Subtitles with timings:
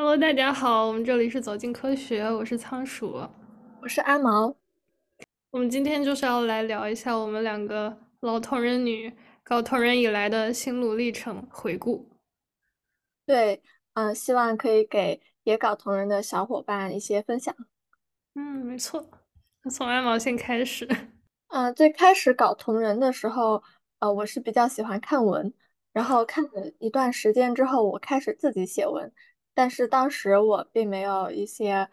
[0.00, 3.20] Hello，大家好，我们这里是走进科学，我是仓鼠，
[3.82, 4.54] 我是阿毛。
[5.50, 12.08] 我们今天就是要来聊一下我们两个老同人女搞同人以来的心路历程回顾。
[13.26, 13.60] 对，
[13.94, 17.52] 嗯，希望可以给也搞同人的小伙伴一些分享。
[18.36, 19.04] 嗯，没错。
[19.68, 20.88] 从阿毛先开始。
[21.48, 23.60] 嗯， 最开始搞同人的时候，
[23.98, 25.52] 呃，我是比较喜欢看文，
[25.92, 29.12] 然后看了一段时间之后，我开始自己写文。
[29.58, 31.88] 但是当时我并没有一些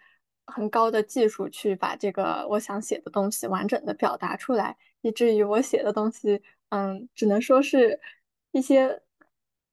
[0.45, 7.99] 很高的技术去把这个我想写的东西完整的表达出来，以至于我写的东西，嗯，只能说是
[8.51, 9.01] 一些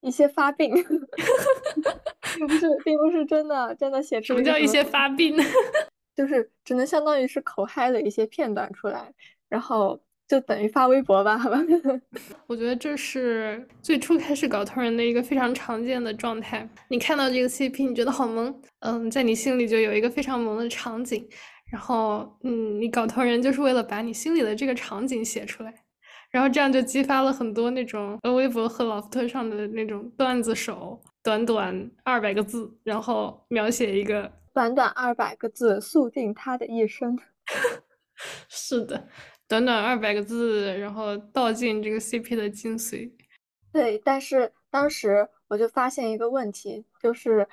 [0.00, 0.72] 一些发病，
[2.34, 5.36] 并不是并不是真的真的写出什么叫一些发病？
[6.16, 9.12] 就是只能相当于是口嗨的一些片段出来，
[9.50, 10.00] 然后。
[10.32, 11.58] 就等于发微博吧，好吧。
[12.48, 16.66] 我觉得这是最初开始搞同人的一个非常常见的状态。
[16.88, 21.28] 你看到这个 CP，你觉得好萌，嗯，在你心里就有一个非常萌的场景。
[21.70, 25.74] 然后，嗯，你搞同人就是为了把你心里的这个场景写出来，
[26.30, 37.18] 然后这样就激发了很多那种呃微博和老福特上的那种段子手，短短二百个字，然后描写一个短短二百个字速定他的一生。
[38.48, 39.08] 是的。
[39.52, 43.12] 短短二百个字，然后道尽这个 CP 的精髓。
[43.70, 47.46] 对，但是当时我就发现一个问题，就是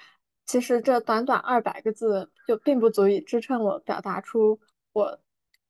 [0.45, 4.58] 其实这短短二百个字就并不足以支撑我表达出
[4.94, 5.19] 我，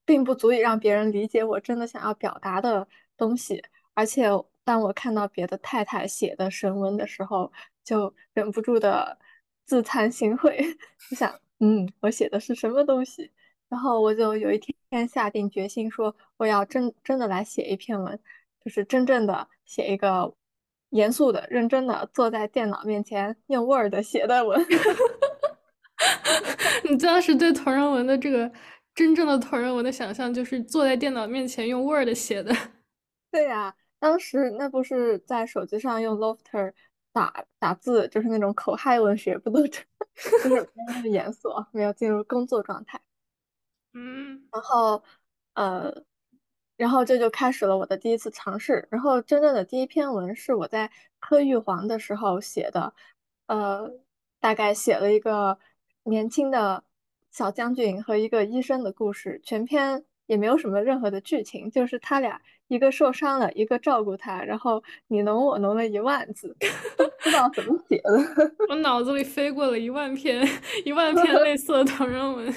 [0.06, 3.64] 并不足以让别人理解我真的想要表达的东西。
[3.96, 4.28] 而且
[4.64, 7.52] 当我看到别的太太写的神文的时候，
[7.84, 9.18] 就忍不住的
[9.66, 10.56] 自惭形秽，
[11.10, 13.32] 就想，嗯，我写的是什么东西？
[13.70, 18.20] 然后我就有一天下定决心，说我要真真的来写一篇文，
[18.66, 20.34] 就是真正的写一个
[20.90, 24.60] 严肃的、认真的坐在电脑面前用 Word 写的文。
[26.90, 28.52] 你当时对同人文的这个
[28.96, 32.52] 真正的同人文的想象，就是坐在电脑面前用 Word 写的。
[33.32, 36.74] 对呀，当时那不是在手机上用 Lofter
[37.14, 43.00] 打打字，就是那种口嗨文学，不都 就是没有那么严肃，没有进入工作状态。
[43.94, 45.04] 嗯，然后，
[45.54, 46.04] 呃，
[46.78, 48.88] 然后这就开始了我的第一次尝试。
[48.92, 50.90] 然后真正的第一篇文是我在
[51.20, 52.94] 科玉皇的时候写的，
[53.48, 53.92] 呃，
[54.40, 55.58] 大概写了一个
[56.04, 56.84] 年轻的
[57.32, 59.42] 小将军和一个医生的故事。
[59.44, 68.12] 全篇也没有什么任何的剧情，就是他俩一个受伤了，一个照顾他，然后你侬我侬了一万字，不知道怎么写的。
[68.70, 70.48] 我脑子里飞过了一万篇
[70.86, 72.54] 一万篇 类似的同人文。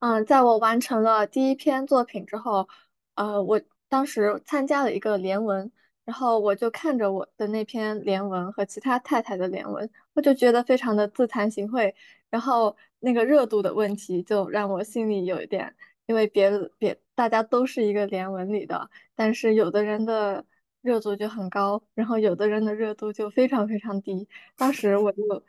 [0.00, 2.68] 嗯，在我完成了第一篇作品之后，
[3.14, 5.70] 呃，我当时参加了一个联文，
[6.04, 11.94] 然后我就看着我的那篇联文和其他太太的联文，我就觉得非常的自惭形秽。
[12.28, 15.74] 然后那个热度的问题就让我心里有一点，
[16.06, 20.44] 因为别别大家都是一个联文里的，但是有的人的
[20.82, 24.28] 热度就很高，然后有的人的热度就非常非常低。
[24.56, 25.44] 当时我就。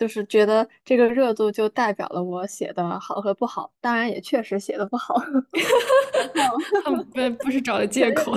[0.00, 5.14] 就是觉得这个热度就代表了我写的好和不好，当然也确实写的不好，
[7.12, 8.32] 不不是找的借口，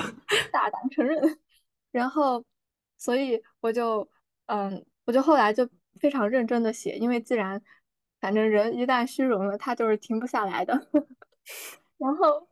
[0.51, 1.39] 大胆承认。
[1.89, 2.43] 然后，
[2.97, 4.05] 所以我就
[4.47, 5.65] 嗯，我就后来就
[6.01, 7.61] 非常认真的写，因为既然
[8.19, 10.73] 反正人一旦虚荣了，他就是停不下来的。
[11.97, 12.49] 然后，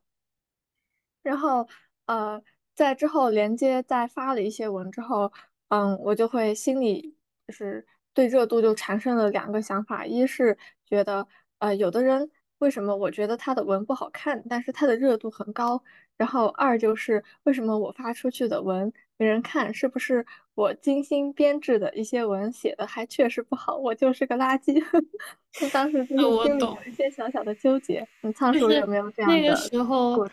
[1.22, 1.68] 然后
[2.06, 2.42] 呃，
[2.74, 5.34] 在之后连接再发了一些文之后，
[5.68, 7.86] 嗯，我就会心里就是。
[8.14, 11.28] 对热度就产生了两个想法，一是觉得，
[11.60, 12.30] 呃，有的人
[12.60, 15.82] 为什么我觉得他的文不好看，但是他的热度很高，
[16.18, 24.84] 然后二就是为什么我发出去的文没人看，是不是我精心编制的一些文写的还确实不好，我就是个垃圾。
[25.74, 28.08] 当时就是心里有一些小小的纠结。
[28.22, 30.28] 你仓鼠有没有这样的时候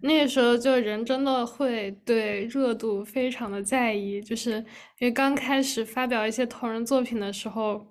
[0.00, 4.52] 那时候就人真的会对热度非常的在意，就是
[4.98, 7.84] 因为刚开始发表一些同人作品的时候，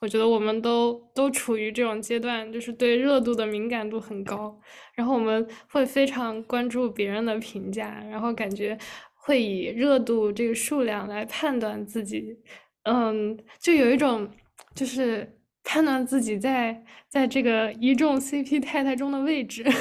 [0.00, 4.60] 我觉得我们都都处于这种阶段，就是对热度的敏感度很高，
[4.94, 8.76] 然后我们会非常关注别人的评价，然后感觉
[9.14, 12.36] 会以热度这个数量来判断自己，
[12.82, 14.28] 嗯，就有一种
[14.74, 19.64] 就是判断自己在在这个一众 CP 太太中的位置。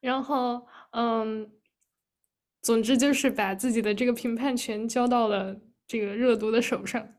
[0.00, 1.50] 然后，嗯，
[2.62, 5.56] 总之就是把自己的这个评判权交到了
[5.86, 7.14] 这个热度的手上。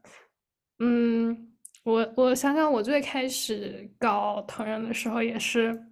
[0.79, 1.53] 嗯，
[1.83, 5.87] 我我想想，我最开始搞同人的时候，也是，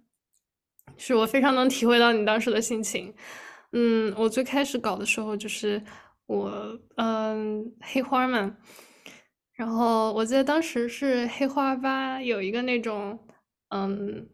[0.96, 3.14] 是我非常能体会到你当时的心情。
[3.72, 5.82] 嗯，我最开始搞的时候，就是
[6.26, 8.56] 我，嗯，黑花嘛。
[9.54, 13.28] 然后我记得当时是黑花吧有一个那种，
[13.68, 14.28] 嗯，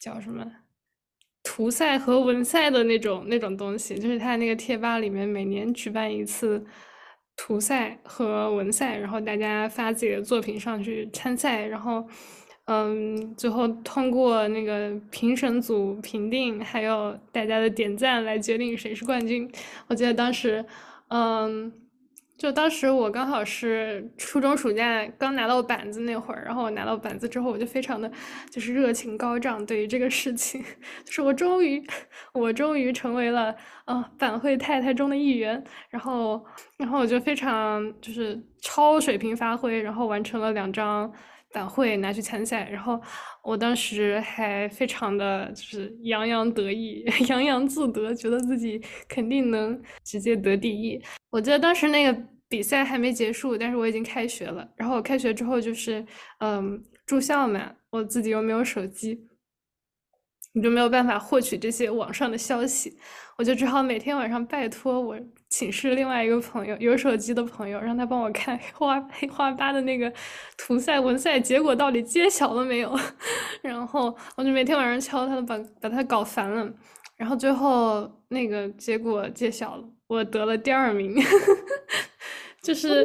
[0.00, 0.46] 叫什么
[1.42, 6.64] 图赛和文赛的那种那种东西，就是他那个贴吧里面每年举办一次
[7.36, 12.06] 图赛和文赛，然后大家发自己的作品上去参赛，然后
[12.66, 19.50] 嗯，最后通过那个评审组评定，还有大家的点赞来决定谁是冠军。
[19.88, 20.64] 我记得当时，
[21.08, 21.72] 嗯。
[22.40, 28.10] 就当时我刚好是初中暑假刚拿到板子那会儿，然后我拿到板子之后，我就非常的
[28.50, 30.64] 就是热情高涨，对于这个事情，
[31.04, 31.82] 就是我终于
[32.32, 33.54] 我终于成为了
[33.84, 36.42] 呃板绘太太中的一员，然后
[36.78, 41.12] 然后我就非常就是超水平发挥，然后完成了两张
[41.52, 43.00] 板会拿去参赛，然后
[43.42, 51.00] 我当时还非常的就是洋洋得意， 洋洋自得，觉得自己肯定能直接得第一。
[51.30, 54.68] 我记得当时那个比赛还没结束，但是我已经开学了。
[54.76, 56.04] 然后我开学之后就是，
[56.38, 59.26] 嗯，住校嘛，我自己又没有手机，
[60.52, 62.96] 你就没有办法获取这些网上的消息。
[63.38, 65.18] 我就只好每天晚上拜托我
[65.50, 70.10] 寝室另外一个朋友，有手机的朋友，让他帮我看花黑花八的那个
[70.56, 72.96] 图赛文赛结果到底揭晓了没有。
[73.60, 76.72] 然后我就每天晚上敲他，把把他搞烦了。
[77.16, 79.84] 然后最后那个结果揭晓了。
[80.06, 81.14] 我得了第二名，
[82.62, 83.04] 就是，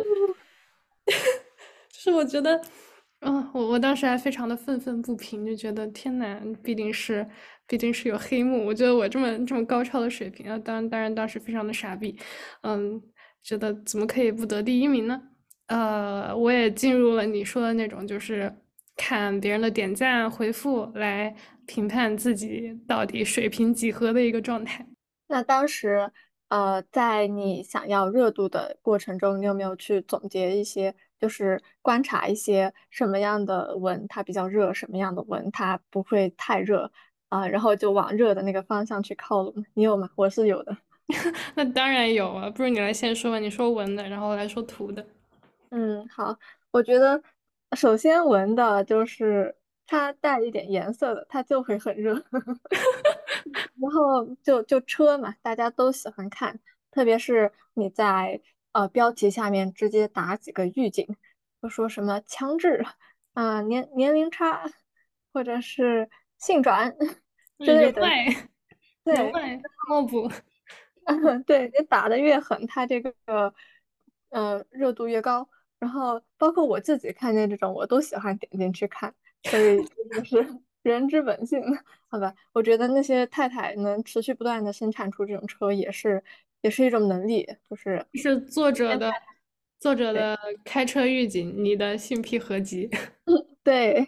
[1.05, 2.59] 就是我觉得，
[3.21, 7.27] 嗯，我我当时还非常的愤愤不平，就觉得天呐，必定是
[7.67, 8.65] 毕竟是有黑幕。
[8.65, 12.17] 我觉得我这么这么高超的水平啊，当当然当时非常的傻逼，
[12.61, 13.01] 嗯，
[13.43, 15.21] 觉得怎么可以不得第一名呢？
[15.67, 18.53] 呃，我也进入了你说的那种，就是
[18.95, 21.35] 看别人的点赞回复来
[21.65, 24.87] 评判自己到底水平几何的一个状态。
[25.27, 26.11] 那当时。
[26.47, 36.91] 呃，在你想要热度的过程中，你有没有去总结一些，就是观察一些什么样的文它比较热，什么样的文它不会太热
[37.39, 37.47] 啊？
[37.47, 39.65] 然后就往热的那个方向去靠拢。
[39.73, 40.09] 你有吗？
[40.15, 40.75] 我是有的。
[41.55, 43.39] 那当然有啊，不如你来先说吧。
[43.39, 45.05] 你说文的，然后我来说图的。
[45.69, 46.37] 嗯，好。
[46.71, 47.21] 我觉得
[47.77, 49.55] 首先文的就是
[49.87, 52.13] 它带一点颜色的，它就会很热。
[53.79, 56.59] 然后就就车嘛，大家都喜欢看，
[56.91, 58.41] 特别是你在
[58.73, 61.07] 呃标题下面直接打几个预警，
[61.61, 62.85] 就说什么强制
[63.33, 64.63] 啊年年龄差，
[65.31, 66.95] 或者是性转
[67.59, 68.01] 之类的，
[69.03, 70.29] 对，冒补，
[71.45, 73.13] 对你打的越狠，它这个
[74.29, 75.47] 呃热度越高。
[75.79, 79.13] 然后包括我自己看见这种，我都喜欢点进去看，
[79.43, 80.45] 所以就是。
[80.85, 81.59] 人之本性，
[82.09, 86.23] 好吧，我觉得那些太太能持续不断的生产出这种车，也是
[86.61, 89.11] 也是一种能力，就是是作者的
[89.79, 92.87] 作者的开车预警，你的性癖合集，
[93.63, 94.07] 对，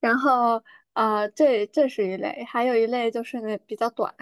[0.00, 0.64] 然后
[0.98, 4.12] 啊，这这是一类，还有一类就是那比较短、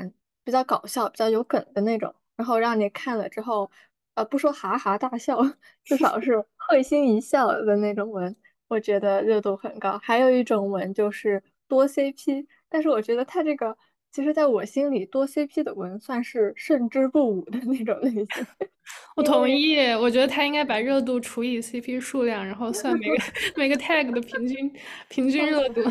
[0.44, 3.70] 比较搞笑、比较有梗的那种，然后让你看了之后，
[4.14, 5.40] 呃，不说哈哈大笑，
[5.84, 8.36] 至少是会心一笑的那种文，
[8.68, 9.98] 我觉得热度很高。
[10.02, 11.42] 还有一种文就是。
[11.68, 13.76] 多 CP，但是我觉得他这个，
[14.12, 18.26] 其实在我心里，多 CP 的文算是胜之不武的那种类型。
[19.16, 23.16] 我同意，我觉得他应该把热度除以 CP 数量，然后算每个
[23.56, 24.72] 每个 tag 的平均
[25.08, 25.82] 平均热度。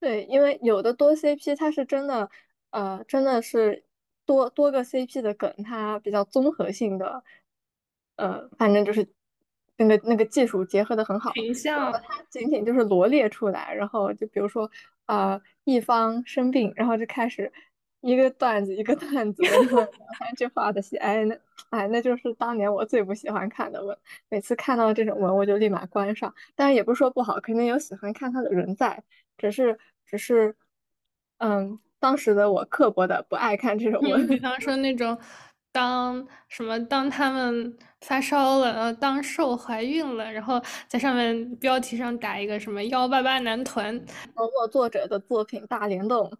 [0.00, 2.30] 对，因为有的多 CP，它是真的，
[2.70, 3.84] 呃，真的是
[4.24, 7.22] 多多个 CP 的梗，它比较综合性的，
[8.16, 9.06] 呃，反正就是。
[9.78, 11.30] 那个那个技术结合的很好，
[12.02, 14.70] 它仅仅就是罗列出来，然后就比如说，
[15.04, 17.52] 呃，一方生病，然后就开始
[18.00, 21.38] 一个段子一个段子，然后两三句话的写，哎，那
[21.68, 23.94] 哎，那就是当年我最不喜欢看的文，
[24.30, 26.34] 每次看到这种文，我就立马关上。
[26.54, 29.04] 但是也不是说不好，肯定有喜欢看它的人在，
[29.36, 30.54] 只是只是，
[31.38, 35.18] 嗯，当时的我刻薄的不爱看这种文，比方说那种。
[35.72, 36.82] 当什么？
[36.86, 43.94] 当他们发烧了，呃，当受怀孕了，然后在上面标题上打一个什么幺八八男团，
[44.34, 46.32] 包括作者的作品大联动，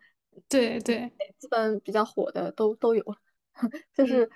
[0.48, 3.04] 对对，基本比较火的都都有，
[3.92, 4.30] 就是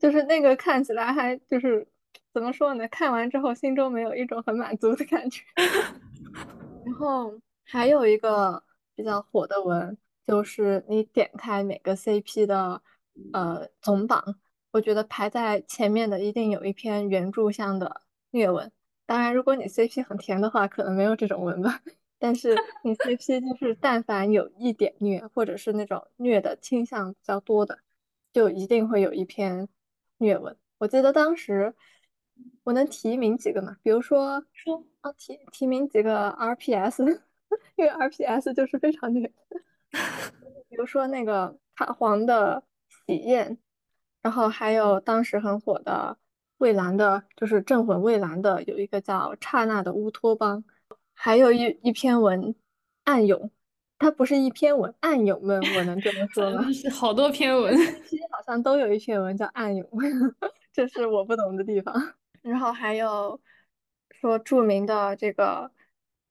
[0.00, 1.86] 就是那个看起来还就是
[2.32, 2.88] 怎么说呢？
[2.88, 5.44] 看完之后心中没有一种很满足的感觉。
[6.84, 8.62] 然后还有一个
[8.94, 12.82] 比较火的文，就是你点开每个 CP 的。
[13.32, 14.40] 呃，总榜，
[14.72, 18.02] 我觉得排在前面的一定有一篇原著向的
[18.32, 18.72] 虐文。
[19.06, 21.80] 当然，如果你 CP 很甜的话，可能没有这种文吧。
[22.18, 27.78] 但是你 CP 就是但凡有一点虐，或者是那种虐的倾向比较多的，
[28.32, 29.68] 就一定会有一篇
[30.18, 30.56] 虐文。
[30.78, 31.72] 我记得当时
[32.64, 33.76] 我能提名几个嘛？
[33.84, 37.20] 比如说，说啊，提提名几个 RPS，
[37.76, 39.32] 因为 RPS 就是非常虐。
[40.68, 42.62] 比如说那个卡皇的
[43.06, 43.58] 喜宴，
[44.22, 46.16] 然后还有当时很火的
[46.58, 50.64] 蔚蓝的，就是镇魂蔚蓝的有一个叫刹那的乌托邦，
[51.14, 52.54] 还有一一篇文
[53.04, 53.50] 暗涌，
[53.98, 56.64] 它不是一篇文，暗涌们，我能这么 说吗？
[56.72, 59.88] 是好多篇文， 其实好像都有一篇文叫暗涌，
[60.72, 61.94] 这是我不懂的地方。
[62.42, 63.40] 然后还有
[64.10, 65.70] 说著名的这个，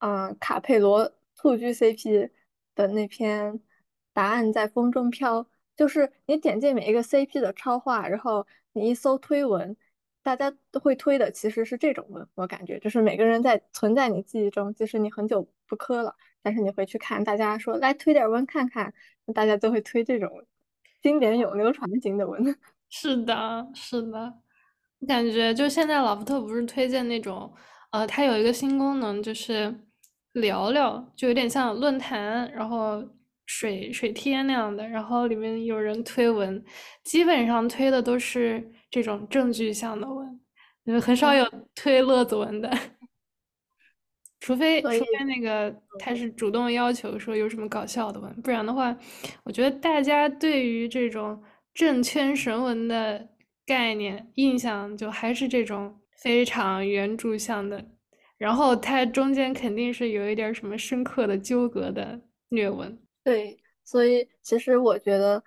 [0.05, 2.29] 嗯，卡佩罗蹴鞠 CP
[2.75, 3.53] 的那篇
[4.11, 5.41] 《答案在风中飘》，
[5.77, 9.77] 就是你点进每一个 CP 的超话，然后你一搜推文，
[10.21, 18.93] 大家都会推的其实是这种文，我感觉就是每个人在存在你记忆中，即使你很久不磕了，但是你回去看，大家说来推点文看看，
[19.33, 20.29] 大家都会推这种
[21.01, 22.43] 经典永流传型的文。
[22.89, 24.33] 是的，是的。
[25.07, 27.53] 感觉就现在老福特不是推荐那种，
[27.91, 29.73] 呃，它有一个新功能，就是
[30.33, 33.03] 聊聊，就有点像论坛，然后
[33.45, 36.63] 水水贴那样的，然后里面有人推文，
[37.03, 40.39] 基本上推的都是这种证据向的文，
[40.85, 42.69] 嗯，很少有推乐子文的，
[44.39, 48.95] 除非除非那个他是主动要求说有什么搞笑的文，不然的话，
[49.43, 51.41] 我觉得大家对于这种
[51.73, 53.29] 正圈神文的。
[53.65, 57.85] 概念印象就还是这种非常原著向的，
[58.43, 62.19] 然后它中间肯定是有一点什么深刻的纠葛的
[62.49, 62.99] 虐文。
[63.23, 65.41] 对，所以其实我觉得，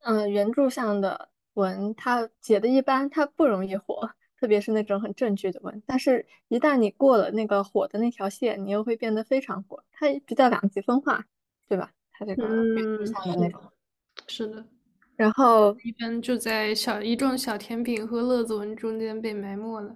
[0.00, 4.08] 嗯，原著上的文它写的一般，它不容易火，
[4.40, 5.82] 特别是那种很正剧的文。
[5.84, 9.84] 但是，一旦你过了那个火的那条线，你又会变得非常火。
[9.92, 11.22] 它比较两极分化，
[11.68, 11.92] 对吧？
[12.12, 13.60] 它这个原著向的那种，
[14.26, 14.64] 是的。
[15.16, 19.94] 然后一般就在小一众小甜饼和乐子文中间被埋没了。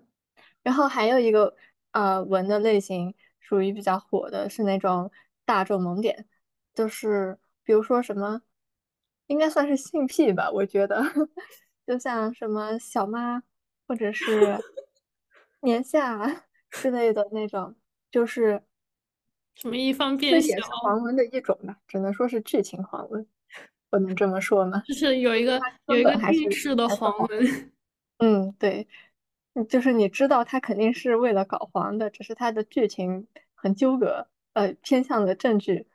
[0.62, 1.56] 然后还有一个
[1.92, 5.10] 呃文的类型属于比较火的是那种
[5.46, 6.26] 大众萌点，
[6.74, 8.42] 就是比如说什么，
[9.28, 11.02] 应该算是性癖吧，我觉得，
[11.86, 13.42] 就像什么小妈
[13.86, 14.58] 或者是
[15.62, 17.74] 年下 之类的那种，
[18.10, 18.62] 就是
[19.54, 23.26] 什么一方变小黄文的一种吧，只能说是剧情黄文。
[23.90, 24.82] 不能这么说吗？
[24.86, 27.72] 就是有一个有一个定式的黄文，
[28.20, 28.88] 嗯，对，
[29.68, 35.86] 就是你知道他肯定是为了搞黄的，只是他的剧情很纠葛，呃，偏向的证据，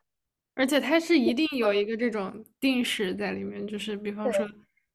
[0.53, 4.47] 而且他是一定有一个这种定式在里面，就是比方说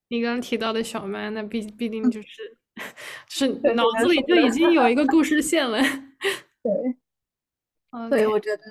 [0.09, 2.57] 你刚刚提到的小曼，那必必定就是
[3.28, 5.78] 是脑子里就已经有一个故事线了，
[6.62, 8.62] 对，所以我觉得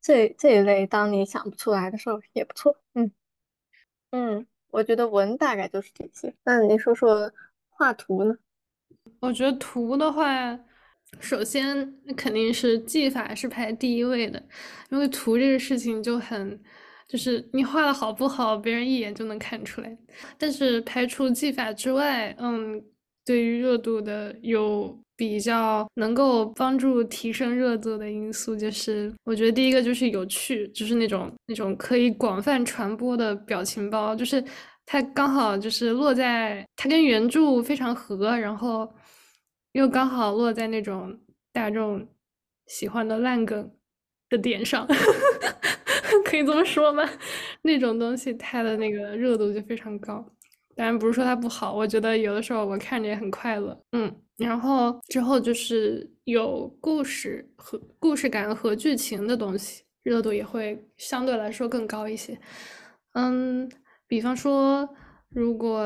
[0.00, 3.10] 这这一类当你想不出来的时候也不错，嗯。
[4.12, 6.34] 嗯，我觉得文大概就是这些。
[6.42, 7.32] 那你说说
[7.68, 8.36] 画图呢？
[9.20, 10.58] 我觉得图的话，
[11.20, 14.42] 首先肯定是技法是排第一位的，
[14.90, 16.60] 因为图这个事情就很，
[17.08, 19.96] 就是你画的好不好，别人一眼就能看出来。
[20.36, 22.82] 但是排除技法之外，嗯，
[23.24, 24.98] 对于热度的有。
[25.20, 34.42] 比较能够帮助提升热度的因素，就是我觉得第一个就是有趣，就是那种那种可以广泛传播的表情包，就是
[34.86, 38.90] 它刚好就是落在它跟原著非常合，然后
[39.72, 41.18] 又刚好落在那种
[41.52, 42.06] 大众
[42.66, 43.72] 喜欢的烂梗
[44.28, 44.86] 的点上，
[46.24, 47.02] 可以这么说吗？
[47.62, 50.24] 那种东西它的那个热度就非常高。
[50.76, 54.14] 当然不是说它不好，我觉得有的时候我看着也很快乐，嗯。
[54.36, 62.38] 然后之后就是有故事和故事感和剧情的东西，热度也会相对来说更高一些。
[63.12, 63.70] 嗯，
[64.06, 64.88] 比方说，
[65.34, 65.84] 如果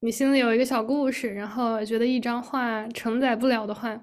[0.00, 3.98] 你心里有一个小故事，然后觉得一张画承载不了的话，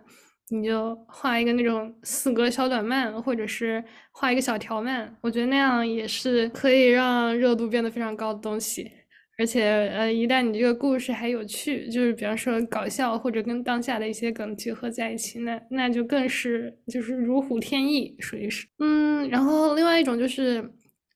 [0.49, 3.83] 你就画一个那种四格小短漫，或者是
[4.13, 8.89] 画一个小条漫，我觉得那样也是可以让热度变得非常高的东西。
[9.37, 18.67] 而且，呃，一旦你这个故事还有趣，就是比方说搞笑，或者跟当下的一些梗结合在一起，那那就更是就是如虎添翼，属于是。
[18.79, 20.69] 嗯，然后另外一种就是，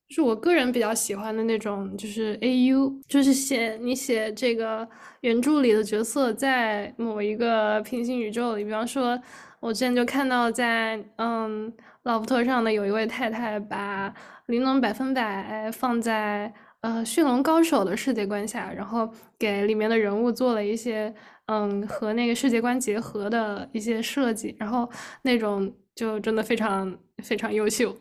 [0.07, 4.87] 就是我个人比较喜欢的那种，就是 A U，就是写你写这个
[5.21, 9.19] 原著里的角色在某一个平行宇宙里，比方说，
[9.59, 14.13] 我之前就看到在嗯老福特上的有一位太太把
[14.47, 16.53] 灵能百分百放在。
[16.83, 24.89] 呃，驯龙高手的世界观下，然后给里面的人物做了一些，嗯，和那个世界观结合的一些设计，然后
[25.21, 26.93] 那种就真的非常
[27.23, 27.95] 非常优秀。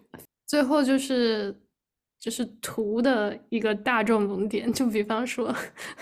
[0.48, 1.56] 最后就是
[2.22, 5.52] 就是图的一个大众萌点，就比方说，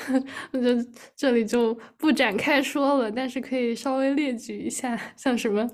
[0.52, 0.86] 我觉得
[1.16, 5.66] 这里就不展开说了，但是可以稍微列举一下，像什么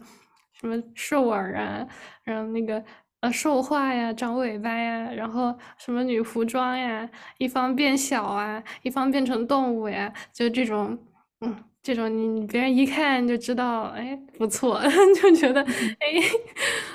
[0.53, 1.85] 什么兽耳啊，
[2.23, 2.85] 然后那个
[3.23, 10.97] 呃兽化呀，长尾巴呀，然后什么女服装呀，一方变小啊，一方变成动物呀，就这种，
[11.41, 11.65] 嗯。
[11.87, 14.81] 这种你你别人一看就知道，哎，不错，
[15.23, 16.21] 就觉得，哎，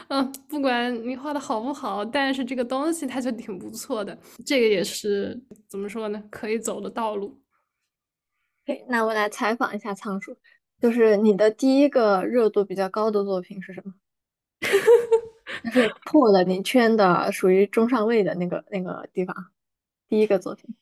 [0.09, 6.21] 嗯，不管你画的好不好，但是这个东西它就挺不错的，这个也是怎么说呢？
[6.29, 7.39] 可以走的道路。
[8.65, 10.35] 哎，那我来采访一下仓鼠，
[10.81, 13.93] 就是你的第一个热度比较高的作品是什么？
[15.71, 19.33] 是破了你圈的，属于中上位的那个那个地方，
[20.09, 20.75] 第一个作品。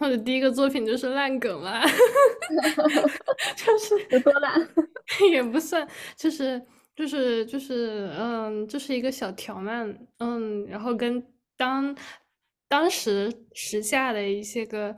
[0.00, 1.82] 我的第一个作品就是烂梗了，
[3.56, 4.68] 就是有多烂，
[5.32, 5.86] 也不算，
[6.16, 6.64] 就是
[6.94, 9.88] 就是就是嗯，就是一个小条漫，
[10.18, 11.20] 嗯，然后跟
[11.56, 11.96] 当
[12.68, 14.96] 当时时下的一些个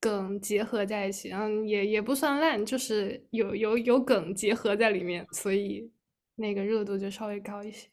[0.00, 5.92] 梗结合在一起，嗯，也也不算烂，就是有有有梗结合在里面，所以
[6.36, 7.88] 那个热度就稍微高一些。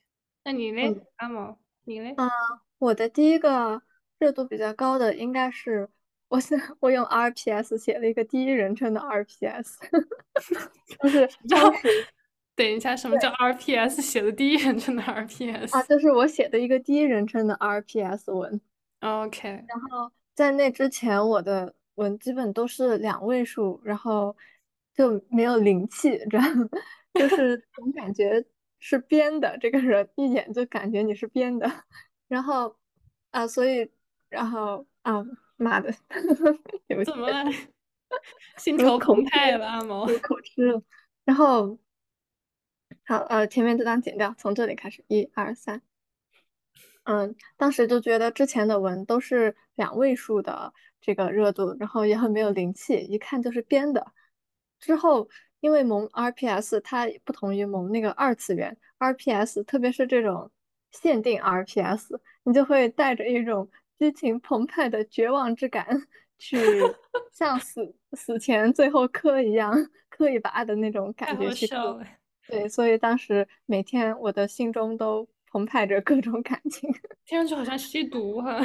[0.46, 2.14] 那你嘞，阿毛，你嘞？
[2.18, 2.30] 嗯，
[2.78, 3.82] 我的第一个
[4.20, 5.90] 热度比较高的应该是。
[6.28, 9.76] 我是我用 RPS 写了一个第一人称的 RPS，
[11.00, 11.88] 就是 当时
[12.56, 15.84] 等一下，什么叫 RPS 写的第一人称的 RPS 啊？
[15.84, 18.60] 就是我写的一个第一人称的 RPS 文。
[19.02, 24.36] OK，然后在那之前，我的文基本都是两位数，然后
[24.96, 26.70] 就没有灵气，这样
[27.14, 28.44] 就是总感觉
[28.80, 29.58] 是编的。
[29.60, 31.72] 这个人一眼就感觉你是编的，
[32.28, 32.76] 然后
[33.30, 33.92] 啊，所以
[34.28, 35.24] 然后啊。
[35.58, 35.92] 妈的，
[37.06, 37.52] 怎么了？
[38.58, 40.82] 心潮澎湃了，阿毛，口吃了。
[41.26, 41.78] 然后，
[43.04, 45.82] 好，呃，前面这段剪掉，从这里开始，一二三。
[47.04, 54.14] 嗯，当时就觉得之前的文都是两位数的这个热度，然后也很没有灵气，一看就是编的。
[54.80, 55.28] 之后，
[55.60, 60.52] 因为萌 RPS 它不同于萌那个二次元 RPS，特别是这种
[60.92, 63.70] 限定 RPS，你就会带着一种。
[63.98, 65.88] 激情澎湃的绝望之感，
[66.38, 66.58] 去
[67.32, 69.74] 像死死前最后磕一样
[70.10, 72.02] 磕一把的那种感觉去磕。
[72.48, 76.90] 对，所以当时每天我的心中都澎湃着各种感情，
[77.26, 78.60] 听上去好像吸毒哈，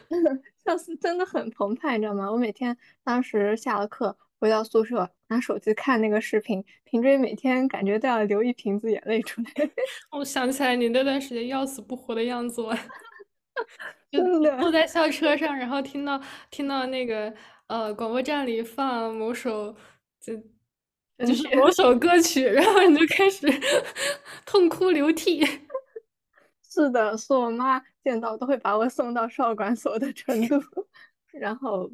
[0.64, 2.30] 像是真的很澎湃，你知道吗？
[2.30, 9.50] 我每天当时下了课回到宿舍，拿手机看那个视频，平均每天感觉都要流一瓶子眼泪出来。
[10.12, 12.74] 我想起来你那段时间要死不活的样子了。
[14.10, 17.32] 真的坐在校车上，然后听到听到那个
[17.66, 19.74] 呃广播站里放某首
[20.20, 20.34] 就
[21.18, 23.46] 就是某首歌曲，然后你就开始
[24.46, 25.44] 痛哭流涕。
[26.72, 30.60] 是的，是我妈见到都会把我送到少管所的程度。
[31.32, 31.90] 然后，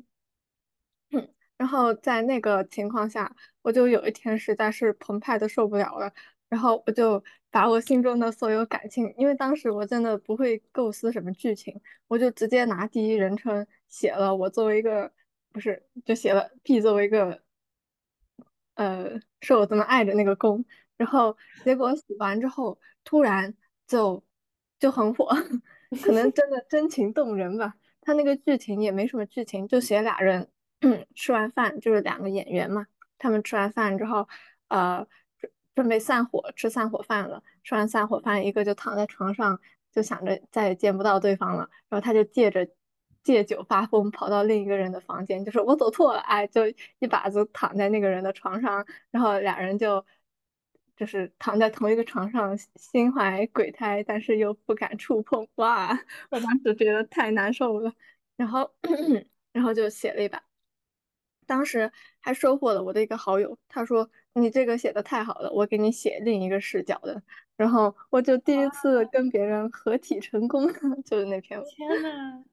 [1.56, 6.12] 然后在那个情况下，我就有一天实在是澎湃的受不了了。
[6.48, 7.22] 然后我就
[7.56, 15.10] 把我心中的所有感情，因为当时我真的不会构思什么剧情，我就直接拿第一人称写了我作为一个，
[15.52, 17.40] 不是，就写了 B 作为一个，
[18.74, 20.62] 呃，受我这么爱的那个攻，
[20.98, 23.54] 然后结果写完之后，突然
[23.86, 24.22] 就
[24.78, 25.26] 就很火，
[26.04, 27.74] 可能真的 真情动人吧。
[28.02, 30.50] 他那个剧情也没什么剧情，就写俩人
[31.16, 34.28] 吃完饭，就是两个演员嘛，他们吃完饭之后，
[34.68, 35.08] 呃。
[35.76, 39.60] 准备散伙吃散伙饭了，吃完散伙饭，一个就躺在床上，
[39.92, 41.68] 就想着再也见不到对方了。
[41.88, 42.66] 然后他就借着
[43.22, 46.62] 借酒发疯，跑到另一个人的房间，就说我走错了，哎，就
[46.98, 50.04] 一把子躺在那个人的床上，然后俩人就
[50.96, 55.46] 就是躺在同一个床上，心怀鬼胎，但是又不敢触碰。
[55.56, 55.90] 哇，
[56.30, 57.92] 我当时觉得太难受了，
[58.36, 58.72] 然后
[59.52, 60.42] 然后就写了一把。
[61.46, 67.22] 当时还收获了我的一个好友，他说：“你这个写的太好了，我给你写另一个视角的。”
[67.56, 70.66] 然后我就第一次跟别人合体成功，
[71.06, 71.62] 就是那篇。
[71.64, 72.44] 天呐，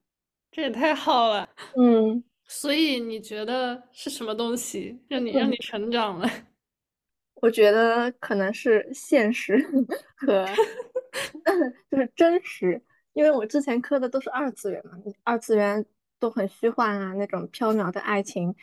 [0.50, 1.46] 这也太好了！
[1.76, 6.28] 嗯，所以你觉得是什么东西让你让你成长了？
[7.42, 9.58] 我觉得可能是现实
[10.16, 10.46] 和
[11.90, 12.80] 就是真实，
[13.12, 15.84] 因为我之前磕的都是二次元嘛，二次元
[16.18, 18.54] 都很虚幻啊，那种缥缈的爱情。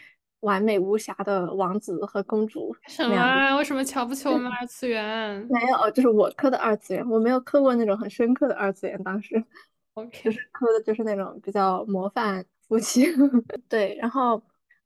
[0.41, 2.75] 完美无瑕的王子和公主？
[2.87, 3.55] 什么？
[3.57, 5.47] 为什么瞧不起我们二次元？
[5.49, 9.01] 没有，就是我磕的二次元，我没有磕过那种很深刻的二次元。
[9.03, 9.43] 当时，
[9.95, 13.05] OK，就是磕的就是那种比较模范夫妻。
[13.69, 14.41] 对，然后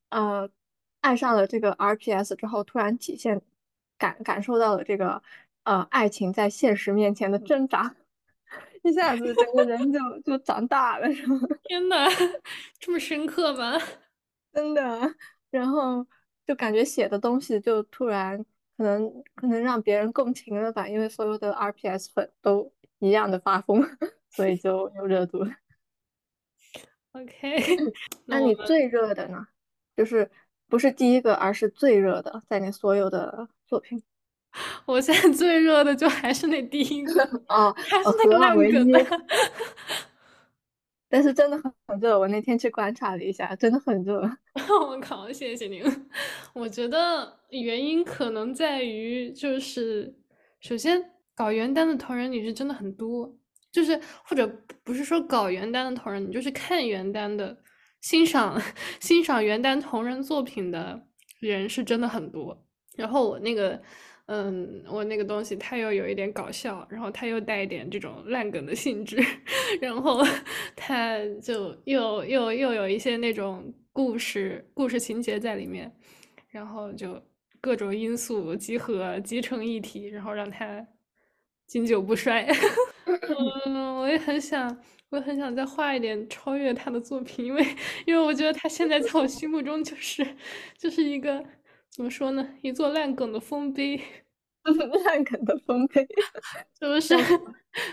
[0.09, 0.49] 呃，
[1.01, 3.41] 爱上了这个 RPS 之后，突然体现
[3.97, 5.21] 感感受到了这个
[5.63, 7.95] 呃爱情在现实面前的挣扎。
[8.83, 11.39] 一下子整个人就就长大了，是吗？
[11.63, 12.05] 天呐，
[12.77, 13.73] 这么深刻吗？
[14.53, 15.15] 真的，
[15.49, 16.05] 然后
[16.45, 18.37] 就感觉写的东西就突然
[18.77, 23.81] 可能可能让别人共情了吧，因为所有的 RPS 粉都一样的发疯，
[24.29, 25.45] 所以就有热度。
[27.13, 27.57] OK，
[28.25, 29.47] 那你最热的呢？
[29.95, 30.29] 就是
[30.67, 34.03] 不是第一个，而是最热的，在你所有的作品。
[34.85, 39.05] 我现在最热的就还是那第一个，哦，还是那个烂梗的。
[41.15, 44.29] 但是真的很热，我那天去观察了一下，真的很热。
[44.85, 45.81] 我靠，谢谢您。
[46.53, 50.13] 我觉得原因可能在于，就是
[50.59, 51.01] 首先
[51.33, 53.33] 搞原单的同人你是真的很多，
[53.71, 54.45] 就是或者
[54.83, 57.57] 不是说搞原单的同人，你就是看原单的、
[58.01, 58.61] 欣赏
[58.99, 61.01] 欣赏原单同人作品的
[61.39, 62.61] 人是真的很多。
[62.97, 63.81] 然后我那个。
[64.27, 69.17] 嗯，我那个东西它又有一点搞笑，然后它又带一点这种烂梗的性质，
[69.79, 70.23] 然后
[70.75, 75.91] 它就又又又有一些那种故事故事情节在里面，
[76.49, 77.21] 然后就
[77.61, 80.83] 各种因素集合集成一体，然后让它
[81.67, 82.47] 经久不衰。
[83.67, 84.75] 嗯，我也很想，
[85.09, 87.63] 我也很想再画一点超越他的作品，因为
[88.07, 90.25] 因为我觉得他现在在我心目中就是
[90.79, 91.45] 就是一个。
[91.95, 92.45] 怎么说呢？
[92.61, 93.97] 一座烂梗的丰碑，
[95.05, 96.05] 烂梗的丰碑，
[96.77, 97.15] 是不是？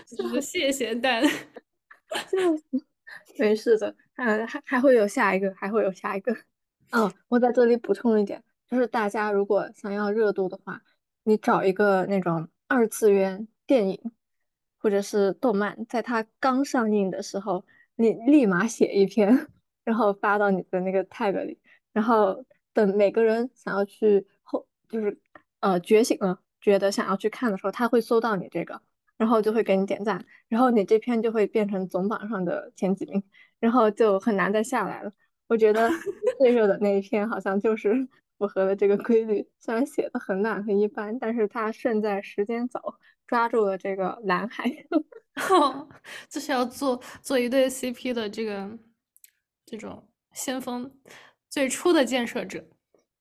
[0.05, 1.23] 就是谢谢蛋，
[3.39, 6.35] 没事的，嗯，还还会有下一个，还会有下一个。
[6.91, 10.81] 嗯，我在这里补充一点，就是大家如果想要热度的话，
[11.23, 14.11] 你找一个那种二次元电影
[14.79, 17.63] 或者是动漫，在它刚上映的时候，
[17.95, 19.47] 你立马写一篇，
[19.85, 21.57] 然后发到你的那个 tag 里，
[21.93, 22.43] 然后。
[22.73, 25.17] 等每个人想要去后，就是
[25.59, 28.81] 呃觉醒了，觉得想要去看的时候，他会搜到你这个，
[29.17, 33.23] 然后就会给你点赞，然后你这篇就会变成总榜上的前几名，
[33.59, 35.11] 然后就很难再下来了。
[35.47, 35.89] 我觉得
[36.39, 38.07] 最热的那一篇好像就是
[38.39, 44.65] 符合了这个规律，虽然写的很烂很一般，但是他胜在时间早，抓住了这个蓝海。
[46.29, 48.69] 就是要做做一对 CP 的这个
[49.65, 50.91] 这种先锋。
[51.53, 52.65] 最初的建设者，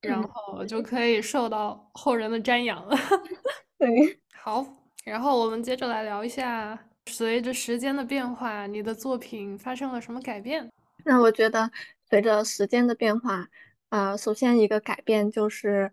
[0.00, 2.96] 然后就可以受到后人的瞻仰了。
[3.76, 4.66] 对，好，
[5.04, 10.72] 然后我们接着来聊一下，随着时间的变化，你的作品发生了什么改变？
[11.04, 11.70] 那我觉得，
[12.08, 13.46] 随着时间的变化，
[13.90, 15.92] 呃，首先一个改变就是，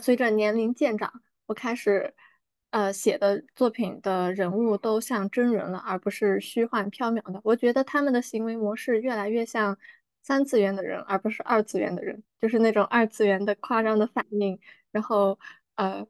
[0.00, 1.12] 随着年龄渐长，
[1.44, 2.14] 我开始，
[2.70, 7.38] 呃，写的作品的人物都像真人了，而不是虚幻缥缈的。
[7.44, 9.76] 我觉得他们的行为模式越来越像。
[10.24, 14.58] 三次元的人，而不是二次元的人，就是那种二次元的夸张的反应，
[14.90, 15.38] 然后
[15.74, 16.04] 呃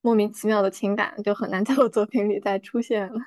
[0.00, 3.20] 莫名其妙的情感就很难在我作品里再出现了，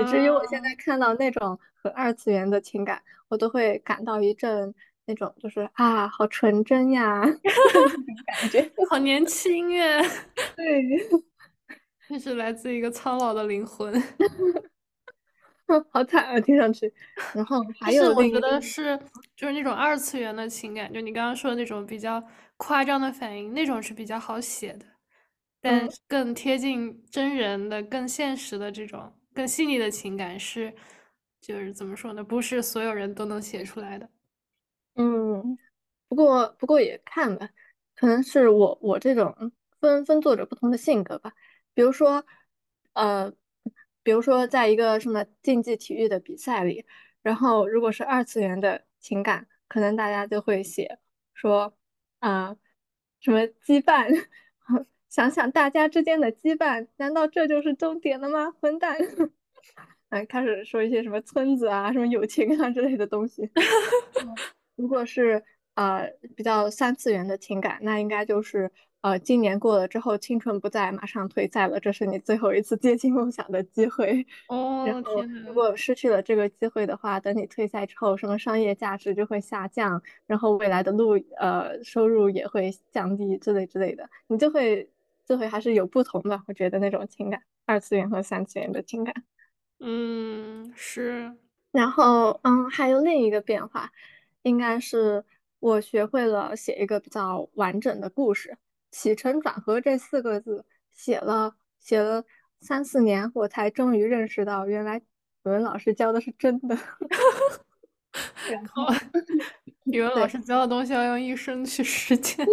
[0.00, 4.72] 以至于我现在看到那种和二次元的情感，我都会感到一阵
[5.06, 7.20] 那种就是啊好纯真呀
[8.26, 10.00] 感觉，好年轻耶，
[10.54, 10.84] 对，
[12.08, 13.92] 这是来自一个苍老的灵魂。
[15.90, 16.92] 好惨啊，听上去。
[17.34, 18.98] 然后还有，我觉得是
[19.36, 22.22] 就是那种二次元的情感，就你刚刚说的那种比较
[22.56, 24.86] 夸张的反应，那种是比较好写的，
[25.60, 30.74] 但更贴近真人的、更现实的这种更细腻的情感是，
[31.40, 32.24] 就是怎么说呢？
[32.24, 34.08] 不是所有人都能写出来的。
[34.96, 35.58] 嗯，
[36.08, 37.48] 不过不过也看吧，
[37.94, 41.32] 可能是我我这种分分作者不同的性格吧，
[41.74, 42.24] 比如说，
[42.94, 43.32] 呃。
[44.02, 46.84] 比如说，在一个什么竞技体育的比赛里，
[47.22, 50.98] 然后如果是二次元的情感，可能大家就会写
[51.34, 51.74] 说
[52.20, 52.56] 啊，
[53.20, 54.26] 什么羁绊，
[55.08, 58.50] 想想大家之间的羁绊，难道这就是终点了吗？
[58.60, 58.96] 混蛋！
[60.08, 63.50] 哎， 开始说一些什么村子啊、什么友情啊之类的东西。
[64.76, 68.70] 如果是呃比较三次元的情感，那应该就是。
[69.02, 74.26] 呃，今年过了之后，青春不在，马上退赛了，这是你最后一次接近梦想的机会。
[74.48, 84.90] 哦，然后如果失去了这个机会的话，等你退赛之后，什么商业价值就会下降，然后未来的路呃收入也会降低之类之类的，你就会
[85.24, 86.42] 就会还是有不同的？
[86.46, 89.14] 我觉得那种情感，二次元和三次元的情感。
[89.78, 91.32] 嗯，是。
[91.72, 93.90] 然后嗯，还有另一个变化，
[94.42, 95.24] 应该是
[95.58, 98.58] 我学会了写一个比较完整的故事。
[98.90, 102.24] 起承转合这四个字写了写了
[102.60, 105.02] 三四年，我才终于认识到，原来语
[105.44, 106.76] 文老师教的是真的。
[108.50, 108.86] 然后
[109.84, 112.44] 语文老师教的东西要用一生去实践。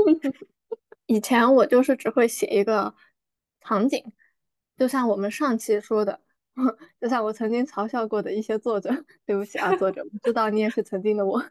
[1.08, 2.93] 以前我就是只会写一个
[3.62, 4.04] 场景，
[4.78, 6.21] 就像我们上期说的，
[7.02, 8.89] 就像我曾经嘲笑过的一些作者，
[9.26, 11.43] 对不起啊，作者，我知道你也是曾经的我。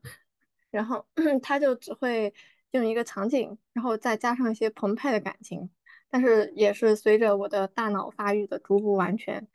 [0.70, 1.04] 然后
[1.42, 2.32] 他就只会
[2.76, 5.68] 用一个场景，然后再加上一些澎湃的感情，
[6.08, 9.48] 但是也是随着我的大脑发育的逐步完全，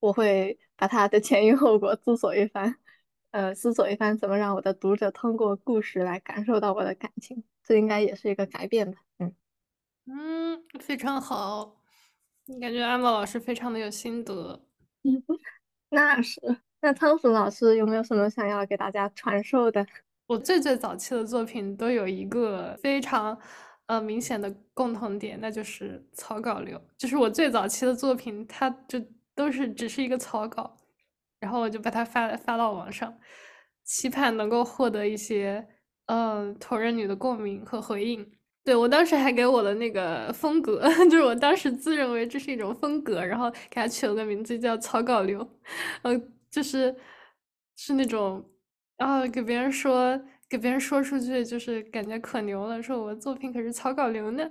[0.00, 2.76] 我会把它的前因后果思索一番，
[3.30, 9.34] 呃，思索一番怎么让我的读者通过故事来感受到我的感情，这应该也是一个改变吧，嗯
[10.06, 11.82] 嗯，非常好，
[12.60, 14.62] 感觉安宝老师非常的有心得。
[15.90, 16.40] 那是，
[16.80, 19.86] 那仓鼠老师有没有什么想要给大家传授的？
[20.28, 23.36] 我最最早期的作品都有一个非常
[23.86, 26.78] 呃明显的共同点，那就是草稿流。
[26.98, 29.02] 就是我最早期的作品，它就
[29.34, 30.76] 都是只是一个草稿，
[31.40, 33.18] 然后我就把它发发到网上，
[33.84, 35.66] 期盼能够获得一些
[36.06, 38.30] 嗯同人女的共鸣和回应。
[38.62, 45.40] 对我当时还给我的那个风格， 就是我当时自认为这是一种风格，然后给它取了个名字叫草稿流，
[46.02, 46.12] 呃，
[46.50, 46.94] 就是
[47.76, 48.44] 是那种。
[48.98, 54.46] 然后给别人说，给别人说出去，就是感觉可牛了，说我作品可是草稿流呢。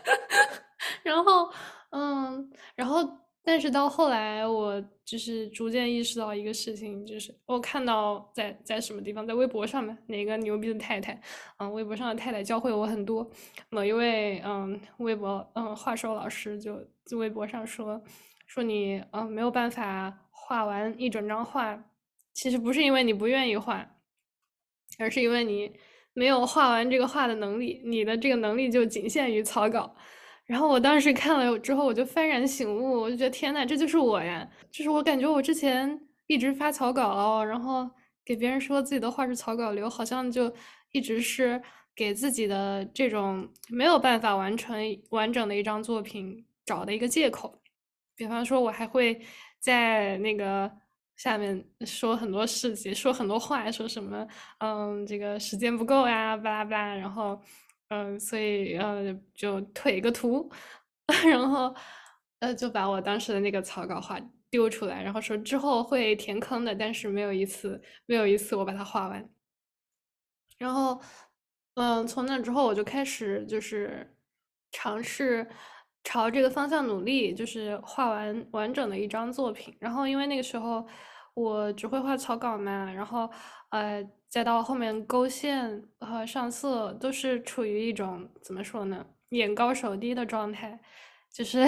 [1.02, 1.50] 然后，
[1.90, 2.98] 嗯，然后，
[3.44, 11.18] 但是到后来，我就是逐渐意识到一个事情，就是我看到在在什么地方，在微博上面，哪个牛逼的太太，
[11.58, 13.28] 嗯，微博上的太太教会我很多。
[13.70, 18.02] 某一位，嗯，微博，嗯，画手老师就在微博上说，
[18.46, 21.82] 说你，嗯，没有办法画完一整张画。
[22.40, 23.86] 其实不是因为你不愿意画，
[24.98, 25.70] 而是因为你
[26.14, 29.94] 没有画完这个画的能力，你的这个能力就仅限于草稿。
[30.46, 34.48] 然后我当时看了之后，我就幡然醒悟，我就觉得天呐，这就是我呀！
[34.70, 37.86] 就是我感觉我之前一直发草稿，然后
[38.24, 40.50] 给别人说自己的画是草稿流，好像就
[40.92, 41.60] 一直是
[41.94, 44.74] 给自己的这种没有办法完成
[45.10, 47.60] 完整的一张作品找的一个借口。
[48.16, 49.20] 比方说，我还会
[49.58, 50.72] 在那个。
[51.20, 54.26] 下面说很多事情，说很多话，说什么，
[54.58, 57.38] 嗯，这个时间不够呀，巴拉巴拉，然后，
[57.88, 60.50] 嗯，所以，呃，就退个图，
[61.28, 61.74] 然后，
[62.40, 69.28] 呃，就把我当时的那个草稿画丢出来，然后说之后会填坑的，但是没有一次，没有一次我把它画完。
[70.58, 71.02] 然后，
[71.74, 74.16] 嗯，从那之后我就开始就是
[74.72, 75.46] 尝试。
[76.02, 79.76] 朝这个方向努力，就是画完完整的一张作品。
[79.78, 80.86] 然后，因为那个时候
[81.34, 83.30] 我只会画草稿嘛，然后
[83.70, 90.78] 呃，再到后面勾线和上色，都是处于一种怎么说呢，眼高手低的状态。
[91.32, 91.64] 就是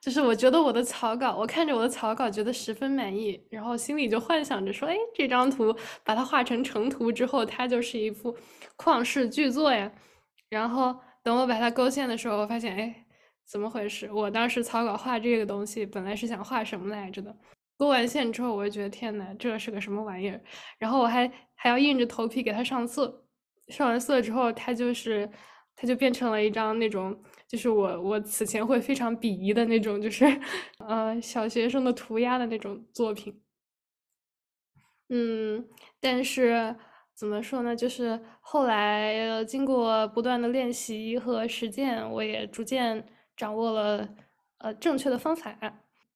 [0.00, 8.36] 就是我觉得我的草稿，我看着我的草稿觉得十分满意，然后心里就幻想着说，哎，这张图把它画成成图之后，它就是一幅
[8.76, 9.90] 旷世巨作呀。
[10.50, 13.06] 然后等我把它勾线的时候，我发现，哎。
[13.46, 14.08] 怎么回事？
[14.12, 17.34] 我当时草稿画这个东西，本来是想画什么来着的？
[17.80, 20.38] 勾完线之后，我就觉得天呐，这是个什么玩意儿？
[20.78, 23.24] 然后我还还要硬着头皮给它上色，
[23.68, 25.26] 上完色之后，它就是
[25.74, 30.26] 它就变成了一张那种，就是我我此前会非常鄙夷的那种，就是
[30.86, 33.42] 呃小学生的涂鸦的那种作品。
[35.08, 35.66] 嗯，
[36.00, 36.76] 但是
[37.14, 37.74] 怎么说呢？
[37.74, 43.06] 就是后来经过不断的练习和实践，我也逐渐。
[43.36, 44.06] 掌握了
[44.58, 45.56] 呃正确的方法，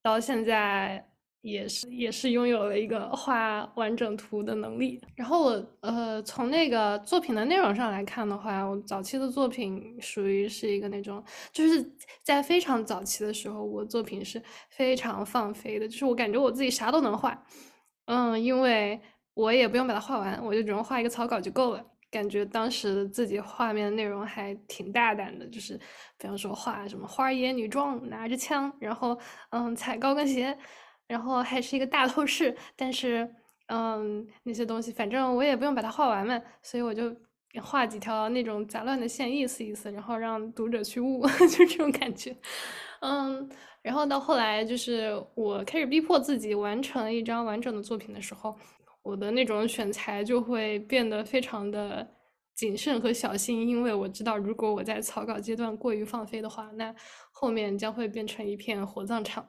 [0.03, 1.09] 到现在
[1.45, 4.99] 也是也是拥有了一个画完整图的能力。
[5.15, 11.85] 然后我呃从那个作品的内容上来看的话，我早期的作品属于是一个那种，就是
[12.23, 17.39] 在非常早期的时候，我作品是非常放飞的，就是我感觉我自己啥都能画，
[18.07, 18.99] 嗯，因为
[19.35, 21.85] 我也不用把它画完，我就只用画一个草稿就够了。
[22.11, 25.77] 感觉当时自己画面的内容还挺大胆的，就是
[26.17, 29.19] 比方说画什么花野女装拿着枪，然后
[29.51, 30.57] 嗯踩高跟鞋，
[31.07, 33.29] 然后还是一个大透视，但是
[33.67, 37.15] 嗯那些东西反正我也不用把它画完嘛，所以我就
[37.63, 42.37] 画几条那种杂乱的线意思意思，然后让读者去悟， 就这种感觉。
[43.01, 43.49] 嗯，
[43.83, 48.57] 然后到后来就是我开始逼迫自己完成一张完整的作品的时候。
[49.03, 52.09] 我的那种选材就会变得非常的
[52.55, 56.95] 谨慎和小心，因为我知道，如果我在草稿阶段过于放飞的话，那
[57.31, 59.47] 后面将会变成一片火葬场。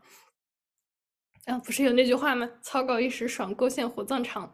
[1.45, 2.49] 啊，不是有那句话吗？
[2.61, 4.51] 草稿一时爽，勾线火葬场。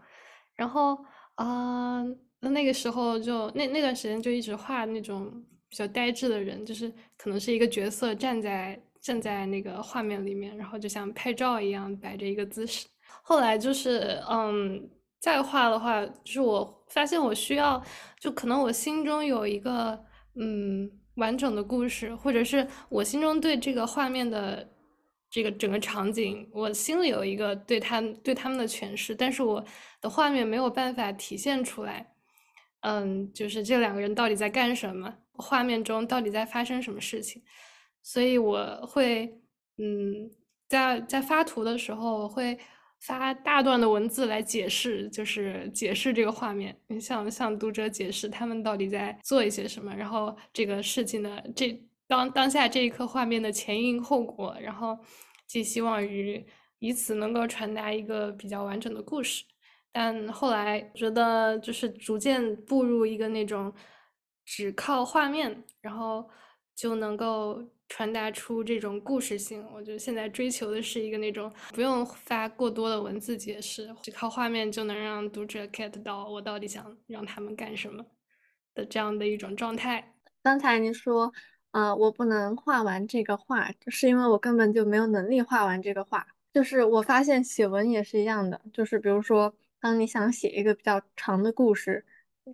[0.55, 0.97] 然后
[1.35, 2.03] 啊，
[2.41, 5.31] 那那个时候就那那段时间就一直画那种
[5.69, 12.87] 比较呆滞的人，就是可能是一个角色站在站在那个画面里面，然后就像拍照一样摆着一个姿势。
[13.23, 17.81] 后来就是，嗯，再画的话，就是我发现我需要，
[18.19, 19.97] 就可能我心中有一个，
[20.35, 24.67] 嗯，完整的故事，或者是我心中对这个画面的
[25.31, 29.65] 这个整个场景，我心里有一个对他对他们的诠释，但是我
[29.99, 32.13] 的画面没有办法体现出来。
[32.81, 37.41] 嗯，就是这两个人到底在干什么，画面中到底在发生什么事情，
[38.03, 39.39] 所以我会
[39.77, 40.29] 嗯，
[40.67, 42.59] 在在发图的时候会。
[43.03, 54.99] 发大段的文字来解释，就是解释这个画面，向向读者解释他们到底在做一些什么，然后这个事情的这当当下这一刻画面的前因后果，然后
[55.47, 56.45] 寄希望于
[56.79, 59.45] 以此能够传达一个比较完整的故事。
[59.93, 63.73] 但后来觉得就是逐渐步入一个那种
[64.43, 66.29] 只靠画面，然后
[66.75, 67.63] 就能够。
[67.93, 78.01] 传达出这种故事性，我觉得现在追求的是一个那种不用发过多的文字解释，只靠画面就能让读者 get 到我到底想让他们干什么
[78.73, 80.13] 的这样的一种状态。
[80.41, 81.29] 刚才你说，
[81.71, 86.27] 呃，我不能画完这个画，是因为我根本就没有能力画完这个画。
[86.53, 92.05] 就是我发现写文也是一样的，就是比如说，当你想写一个比较长的故事，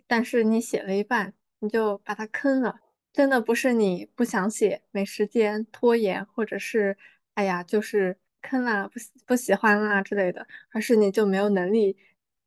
[0.06, 2.80] 但是你写了一半，你就把它坑了。
[3.12, 6.96] 真的不是你不想写、没时间、拖延，或者是
[7.34, 11.96] 哎呀，就是坑啦、不不喜欢啦之类的，而是你就没有能力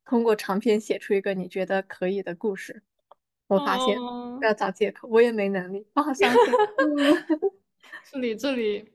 [0.06, 2.82] 通过长篇写出一个你觉得可以的故事。
[3.54, 3.96] 我发现
[4.38, 6.40] 不要找借口，我也没能力，我好伤心。
[8.10, 8.92] 这里这里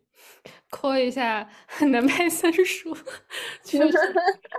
[0.70, 1.48] 扣一下
[1.92, 2.96] 南派三叔，
[3.64, 3.98] 就是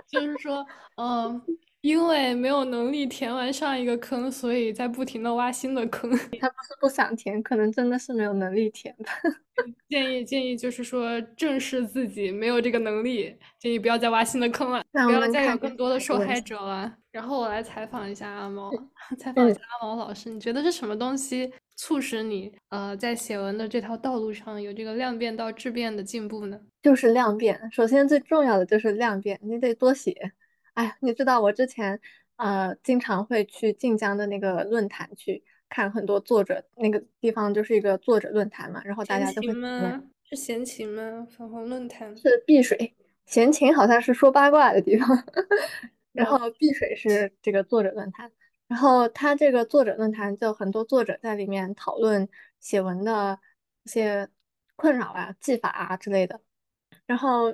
[0.07, 0.65] 就是说，
[0.97, 1.41] 嗯。
[1.81, 6.09] 因为没有能力填完上一个坑，所以在不停的挖新的坑。
[6.41, 9.11] 他不是不想填，可能真的是没有能力填吧。
[9.89, 16.93] 建议建议就是说正视自己没有这个能力，建议不要再挖新的坑了， 不要再有更多的受害者了。
[17.11, 18.69] 然后我来采访一下阿毛，
[19.17, 26.59] 采访一下阿毛老师，你觉得是什么东西促使你呃在写文的这条道路上有这个量变到质变的进步呢？
[26.83, 30.13] 就是量变，首先最重要的就是量变，你得多写。
[30.79, 31.99] 哎，你知道我之前
[32.37, 39.49] 呃经常会去晋江的那个论坛去看很多作者，那个地方就是一个作者论坛嘛，然后大家都会
[40.23, 41.27] 是闲情吗？
[41.29, 42.41] 粉红论坛是？
[42.47, 45.09] 碧水，闲情好像是说八卦的地方，
[46.13, 48.31] 然后碧水是这个作者论坛，
[48.69, 52.29] 然后他这个作者论坛就很多作者在里面讨论
[52.61, 53.37] 写文的
[53.83, 54.29] 一些
[54.77, 56.39] 困扰啊、技法啊之类的，
[57.05, 57.51] 然后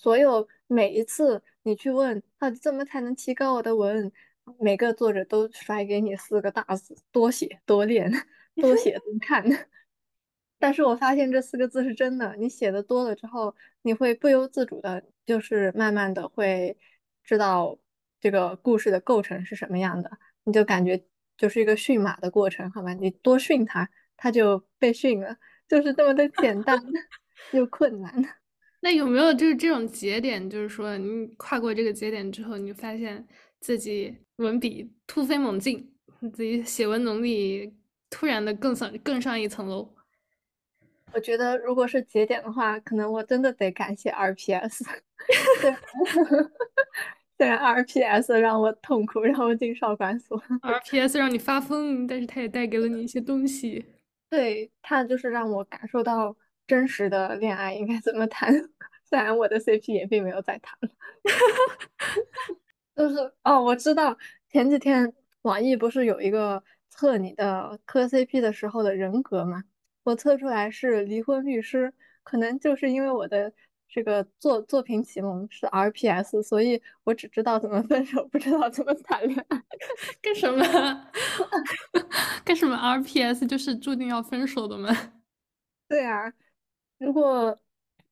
[0.00, 1.42] 所有每一次。
[1.62, 4.10] 你去问到底怎么才能提高我的文？
[4.58, 8.10] 每个作者都甩给你四个大字：多写多练，
[8.56, 9.44] 多写多看。
[10.58, 16.78] 但是我发现这四个字是真的，你写的多了之后，你会不由自主的，就是慢慢的会
[17.22, 17.78] 知道
[18.18, 20.10] 这个故事的构成是什么样的，
[20.44, 21.04] 你就感觉
[21.36, 22.94] 就是一个驯马的过程，好吧？
[22.94, 25.36] 你多训它，它就被训了，
[25.68, 26.82] 就是这么的简单
[27.52, 28.39] 又困难。
[28.82, 33.26] 那有没有就是这种节点，就是说你跨过这个节点之后，你发现
[33.60, 35.92] 自己文笔突飞猛进，
[36.32, 37.74] 自己写文能力
[38.08, 39.94] 突然的更上更上一层楼？
[41.12, 44.82] 我觉得如果是节点的话，可能我真的得感谢 RPS。
[47.36, 53.84] 虽然 RPS 让我痛苦，让我进少管所，RPS 让你发疯，但是它也带给了你一些东西。
[54.30, 56.34] 对，它就是让我感受到。
[56.70, 58.54] 真实的恋爱应该怎么谈？
[59.02, 60.78] 虽然我的 CP 也并没有在谈，
[62.94, 64.16] 就是哦，我知道
[64.48, 69.64] 前几天网易不是有一个测你的磕 CP 的时候的人格吗？
[70.04, 73.52] 我测出来是离婚律师，可能就是因为我的
[73.88, 79.60] 这个作作品启蒙是 RPS，所以我只知道怎么分手，不知道怎么谈恋爱。
[80.22, 80.64] 干什么？
[82.44, 84.96] 干什么？RPS 就是注定要分手的吗？
[85.88, 86.32] 对啊。
[87.00, 87.58] 如果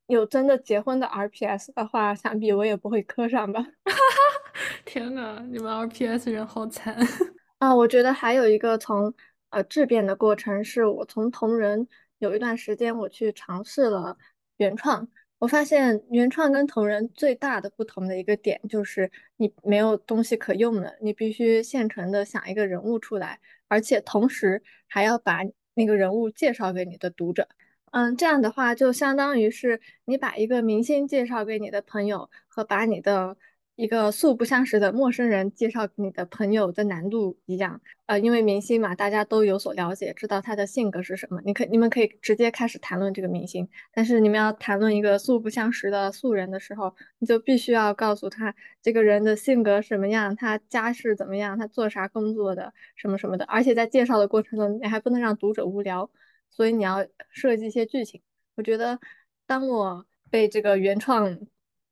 [0.06, 3.62] 有真的结婚的 RPS 的话，想必我也不会磕上吧。
[4.86, 6.96] 天呐，你们 RPS 人好惨
[7.58, 7.74] 啊！
[7.76, 9.12] 我觉得还有一个从
[9.50, 11.86] 呃质变的过程，是我从同人
[12.18, 14.16] 有一段时间我去尝试了
[14.56, 15.06] 原创，
[15.38, 25.40] 我发现原创跟同人最大的不同的一个点就是你没有东西可用了，你必须现成的想一个人物出来，而且同时还要把
[25.74, 27.46] 那个人物介绍给你的读者。
[27.92, 33.36] 嗯，这样的话就相当于是你把一个明星介绍给你的朋友，和把你的
[33.76, 37.80] 一个素不相识的陌生人介绍给你的朋友的难度一样。
[38.06, 43.68] 呃，因为明星嘛，大家都有所了解，知道他的性格是什么，你可你们可以直接开始谈论这个明星。
[43.92, 53.44] 但是你们要谈论一个素不相识的素人的时候，你就必须要告诉他这个人的性格什么样，他家世怎么样，他做啥工作的，什么什么的。
[53.44, 56.10] 而且在介绍的过程中，你还不能让读者无聊。
[56.50, 58.20] 所以你要设计一些剧情。
[58.54, 58.98] 我觉得，
[59.46, 61.38] 当我被这个原创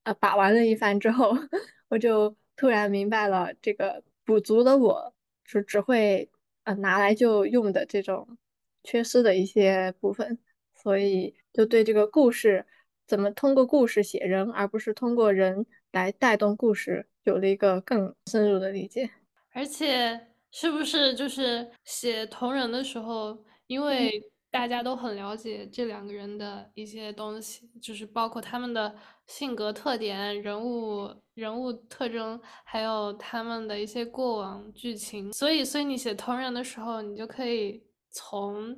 [0.03, 1.33] 呃把玩了一番之后，
[1.89, 6.29] 我就突然明白了这个补足了我只只会
[6.65, 8.37] 呃拿来就用的这种
[8.83, 10.39] 缺失的一些部分，
[10.75, 12.67] 所以就对这个故事
[13.07, 19.09] 怎么通过故事写人，而不是通过人来带动故事，有了一个更深入的理解。
[19.53, 24.21] 而且是不是就是写同人的时候，因为
[24.57, 28.97] 大家都很了解这两个人的一些东西，就是包括他们的
[29.27, 35.31] 性格特点、人物人物特征，还有他们的一些过往剧情。
[35.31, 38.75] 所以，所以你写同人的时候，你就可以从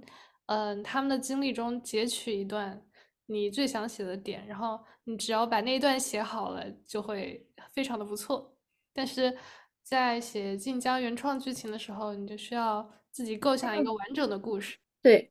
[0.46, 2.84] 嗯他们的经历中截取一段
[3.26, 8.52] 你最想写的点，然后你只要把那一段写好了，就会非常的不错。
[8.92, 9.38] 但是
[9.84, 14.76] 在写晋江原创剧情的时候，你就需要自己构想一个完整的故事。
[15.00, 15.30] 对，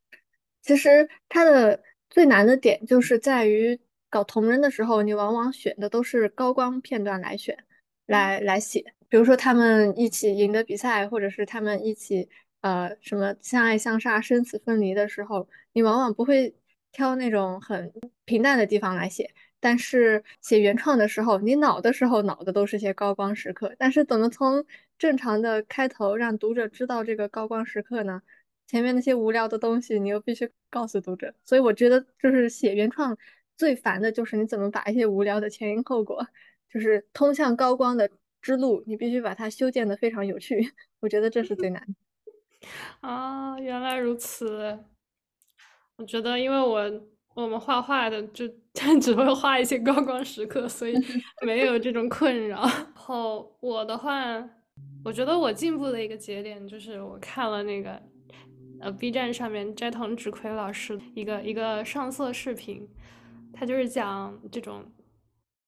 [0.68, 7.58] 其实它的最难的点就是在于搞同人的时候，你往往选的都是高光片段来选，
[8.06, 8.84] 来来写。
[9.10, 12.28] 比如说他们一起赢得比赛，或者是他们一起
[12.62, 16.54] 呃什么相爱相杀、生死分离的时候，你往往不会
[16.92, 17.94] 挑那种很
[18.26, 19.34] 平淡的地方来写。
[19.60, 24.66] 但是写原创的时候，你脑的时候脑的都是些高光时刻，但是怎么从
[24.98, 28.22] 正常的开头让读者知道这个高光时刻呢？
[28.68, 31.34] 前面那些无聊的东西，你又必须告诉读者。
[31.44, 33.18] 所以我觉得，就是写原创
[33.58, 36.28] 最烦的就是你怎么把一些无聊的前因后果，
[36.72, 38.10] 就是通向高光的
[38.42, 40.72] 之路，你必须把它修建的非常有趣。
[41.00, 42.68] 我觉得这是最难的。
[43.02, 44.78] 啊，原来如此。
[45.96, 48.48] 我觉得，因为我我们画画的就
[49.02, 50.94] 只会画一些高光时刻，所以
[51.46, 52.62] 没有这种困扰。
[52.62, 54.48] 然后我的话，
[55.04, 58.00] 我觉得我进步的一个节点就是我看了那个
[58.80, 62.88] 呃 B 站上面斋藤直葵老师一个一个上色视频，
[63.54, 64.86] 他就是讲这种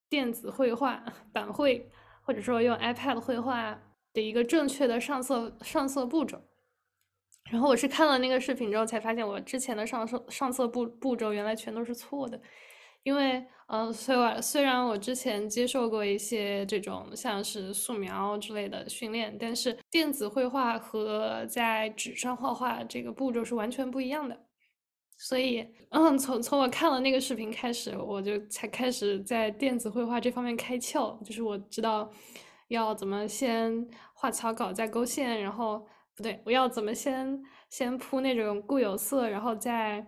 [0.10, 1.90] 电子绘画板绘，
[2.22, 3.80] 或者说用 iPad 绘画
[4.14, 6.42] 的一个正确的上色上色步骤。
[7.52, 12.40] 然后我是看了那个视频之后，才发现我之前的上色上色步步骤原来全都是错的。
[13.04, 24.38] 因为，嗯，虽然虽然我之前接受过一些这种像是素描之类的训练，但是电子绘画和在纸上画画这个步骤是完全不一样的。
[25.18, 32.12] 所以，嗯，从从我看了那个视频开始，我就才开始在电子绘画这方面开窍，就是我知道
[32.70, 35.86] 要怎么先画草稿，再勾线，然后。
[36.16, 40.06] 不对，我要怎么先先铺那种固有色，然后再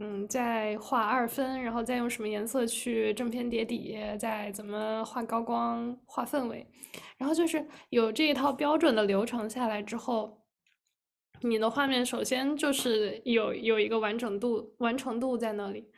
[0.00, 6.66] 嗯再画二分，然后再用什么颜色去正片叠底，再怎么画高光、画氛围，
[7.16, 10.42] 然后就是有这一套标准的流程下来之后，
[11.42, 15.88] 你的画面首先就是有有一个完整度、完成度在那里。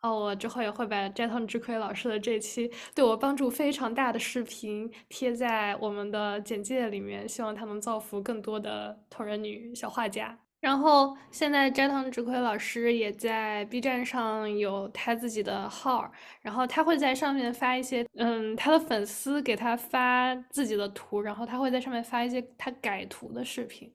[0.00, 10.41] 哦，我之后也会把斋藤智葵老师的这期对我帮助非常大的视频贴在我们的简介里面，希望他能造福更多的同人女小画家。
[10.62, 16.08] 然后现在斋藤直葵老师也在 B 站上有他自己的号，
[16.40, 23.92] 然后他会在上面发一些，嗯，他的粉丝给他发自己的图，然后他会在上面发一些他改图的视频。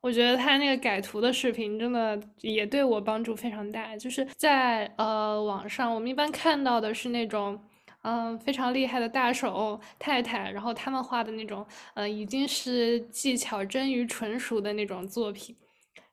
[0.00, 7.60] 我觉得他那个改图的视频真的也对我帮助非常大，就是在呃网上，我们一般看到的是那种
[8.02, 15.54] 嗯非常厉害的大手太太，然后他们画的那种嗯已经是技巧臻于纯熟的那种作品，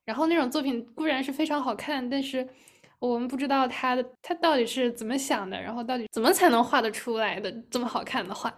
[0.05, 2.47] 然后那种作品固然是非常好看，但是
[2.99, 8.53] 我们不知道他的他到底是怎么想的，然后到底怎么才能画得出来的这么好看的画。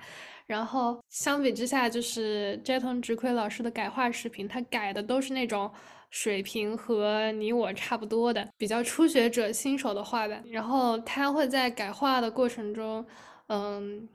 [0.46, 5.72] 然后相比之下，就是斋藤直亏老师的改画视频，他改的都是那种
[6.12, 10.40] 水平和你我差不多的，比较初学者新手的画吧。
[10.52, 13.04] 然后他会在改画的过程中，
[13.48, 14.08] 嗯，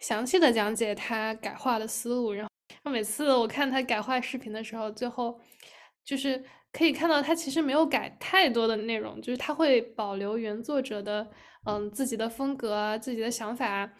[0.00, 2.34] 详细的讲解他改画的思路。
[2.34, 2.46] 然
[2.84, 5.40] 后每次我看他改画视频的时候，最后
[6.04, 6.42] 就是
[6.72, 11.30] 可以看到他其实没有改太多的内容，就是他会保留原作者的
[11.64, 13.92] 嗯自己的风格啊、自己的想法。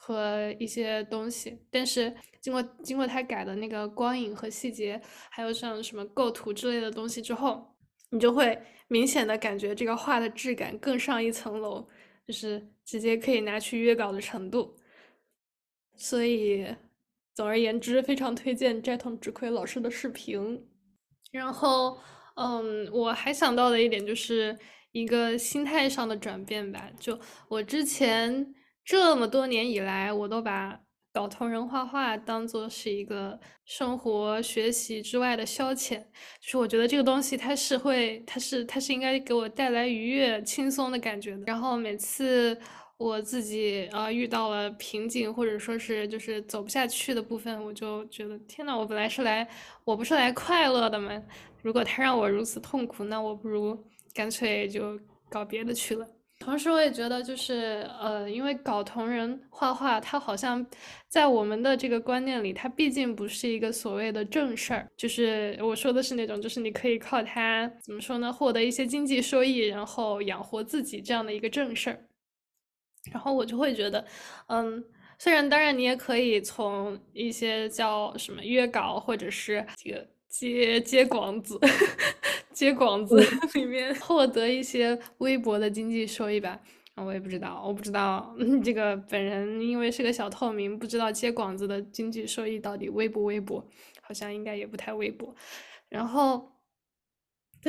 [0.00, 4.98] 和一些东西，但是经过经过他改的那个光影和细节，
[5.28, 7.74] 还有像什么构图之类的东西之后，
[8.10, 8.56] 你就会
[8.86, 11.88] 明显的感觉这个画的质感更上一层楼，
[12.24, 14.76] 就是直接可以拿去约稿的程度。
[15.96, 16.64] 所以，
[17.34, 20.64] 总而言之，非常推荐斋藤直葵老师的视频。
[21.30, 21.98] 然后，
[22.36, 24.58] 嗯，我还想到的一点就是
[24.92, 27.18] 一个心态上的转变吧，就
[27.48, 28.54] 我之前。
[28.90, 30.80] 这么多年以来，我都把
[31.12, 35.98] 搞同人画画当做是一个生活学习之外的消遣，
[36.40, 41.42] 就是我觉得这个东西它是会，它是它是应该给我带来愉悦、轻松的感觉的。
[41.44, 42.58] 然后每次
[42.98, 49.48] 我自己呃遇到了瓶颈，或者说是就是走不下去的部分，我就觉得天呐，我本来是来，
[49.84, 51.22] 我不是来快乐的吗？
[51.62, 53.78] 如果他让我如此痛苦，那我不如
[54.12, 54.98] 干脆就
[55.30, 56.06] 搞别的去了。
[56.40, 60.64] 同时，我也觉得就是呃，因为搞同人画画，它好像
[61.08, 64.88] 在我们的这个观念里，它毕竟不是一个所谓的正事儿。
[64.96, 72.07] 就是我说的是那种，就是你可以靠它怎么说呢，获得一些经济收益，然后养活自己这样的一个正事儿。
[73.12, 74.04] 然后我就会觉得，
[74.48, 74.84] 嗯，
[75.18, 81.58] 虽然当然你也可以从一些叫什么约稿或者是这个接接广子、
[82.52, 83.18] 接广子
[83.54, 86.60] 里面获得一些微薄的经济收益吧。
[86.94, 93.64] 啊，我也不知道，我不知道 这个本人因为是个小透明，不知道接广子的经济收益到底微不微薄，
[94.02, 95.34] 好像应该也不太微薄。
[95.88, 96.57] 然后。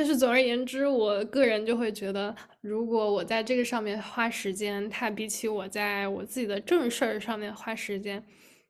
[0.00, 8.24] 但是总而言之，我个人就会觉得，如果我在这个上面花时间，它比起我在我自己的正事儿上面花时间，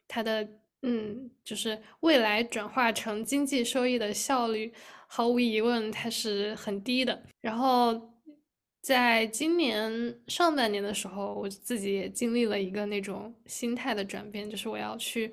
[0.09, 0.49] 它的
[0.83, 4.73] 嗯，就是未来转化成经济收益的效率，
[5.07, 7.23] 毫无疑问它是很低的。
[7.41, 8.13] 然后
[8.83, 15.33] 在今年上半年的时候，我自己也经历了一个那种心态的转变，就是我要去。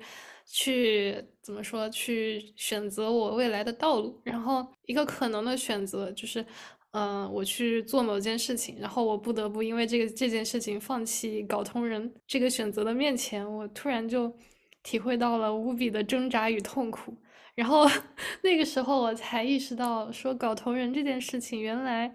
[0.50, 1.88] 去怎么说？
[1.90, 6.44] 去选择我未来的道路，然后一个可能的选择就是，
[6.92, 14.34] 嗯，我去做某件事情，然后我不得不因为这个这件事情放弃搞同人这个选择的面前，我突然就
[14.82, 17.14] 体会到了无比的挣扎与痛苦，
[17.54, 17.84] 然后
[18.42, 22.14] 那个时候我才意识到，说搞同人这件事情，原来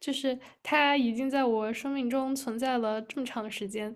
[0.00, 3.94] 就是它已经在我生命中存在了这么长时间。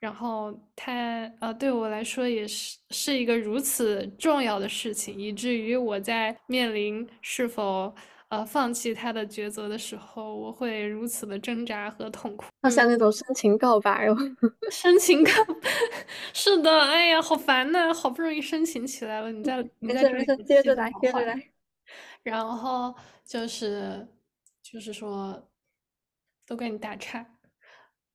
[0.00, 7.94] 然后它呃对我来说也是是一个如此重要的事情，以至于我在面临是否
[8.28, 12.46] 呃放弃他的抉择的时候，我会如此的挣扎和痛苦。
[12.62, 14.16] 好像那种深情告白哦，
[14.72, 15.30] 深情告，
[16.32, 20.02] 是的，哎呀，好烦呐，好不容易深情起来了，你再你再
[20.46, 21.50] 接着来，接着来。
[22.22, 22.94] 然后
[23.24, 24.06] 就是
[24.62, 25.48] 就是说，
[26.46, 27.26] 都跟你打岔。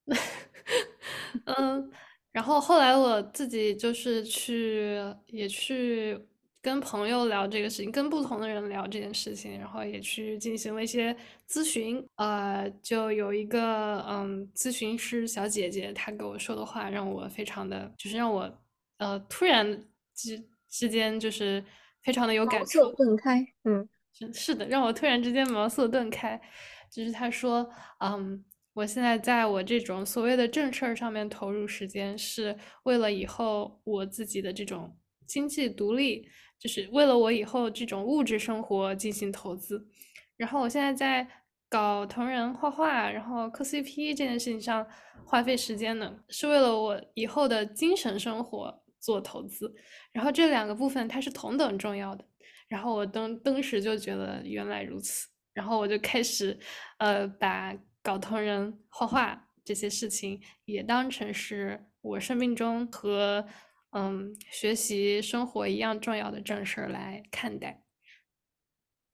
[1.45, 1.91] 嗯，
[2.31, 4.97] 然后后来我自己就是去，
[5.27, 6.19] 也去
[6.61, 11.15] 跟朋友聊这个事情，跟不同的人聊这件事情，然后也去进行了一些
[11.49, 12.03] 咨询。
[12.15, 18.51] 呃，就有一个嗯咨询师小姐姐，她给我说的话让我非常的，就是让我
[18.97, 19.83] 呃突然
[20.13, 21.63] 之之间就是
[22.03, 23.45] 非常的有感触，顿开。
[23.65, 26.39] 嗯，是是的，让我突然之间茅塞顿开。
[26.89, 28.43] 就是她说，嗯。
[28.75, 34.93] 我现在在我这种所谓的正事儿上面投入时间，是为了以后我自己的这种
[35.25, 36.27] 经济独立，
[36.59, 39.87] 就是为了我以后这种物质生活进行投资。
[40.35, 41.25] 然后我现在在
[41.69, 44.85] 搞同人画画，然后磕 CP 这件事情上
[45.25, 49.73] 花费时间呢，是为了我以后的精神生活做投资。
[50.11, 52.25] 然后这两个部分它是同等重要的。
[52.67, 56.59] 然后我当当时就觉得原来如此，然后我就开始
[56.97, 57.73] 呃把。
[58.05, 63.43] 搞同人画画这些事情，也当成是我生命中和
[63.93, 67.81] 嗯学习生活一样重要的正事儿来看待。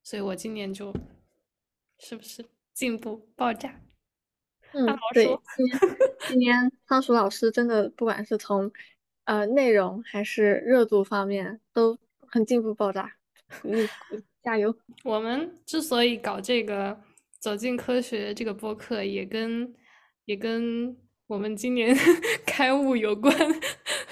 [0.04, 0.94] 所以我今年就
[2.00, 3.80] 是不是进步爆炸？
[4.74, 5.26] 嗯，对，
[5.56, 5.80] 今年
[6.28, 8.70] 今年仓鼠老师真的不管是从
[9.24, 13.16] 呃内容还是热度方面都很进步爆炸，
[13.64, 13.88] 嗯，
[14.44, 14.76] 加油！
[15.06, 17.02] 我们之所以搞这个。
[17.42, 19.74] 走进科学这个播客也跟
[20.26, 20.96] 也跟
[21.28, 21.96] 我们今年
[22.46, 23.36] 开悟有关，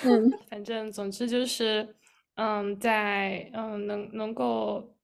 [0.04, 1.96] 嗯， 反正总之就是，
[2.36, 4.96] 嗯，在嗯能能够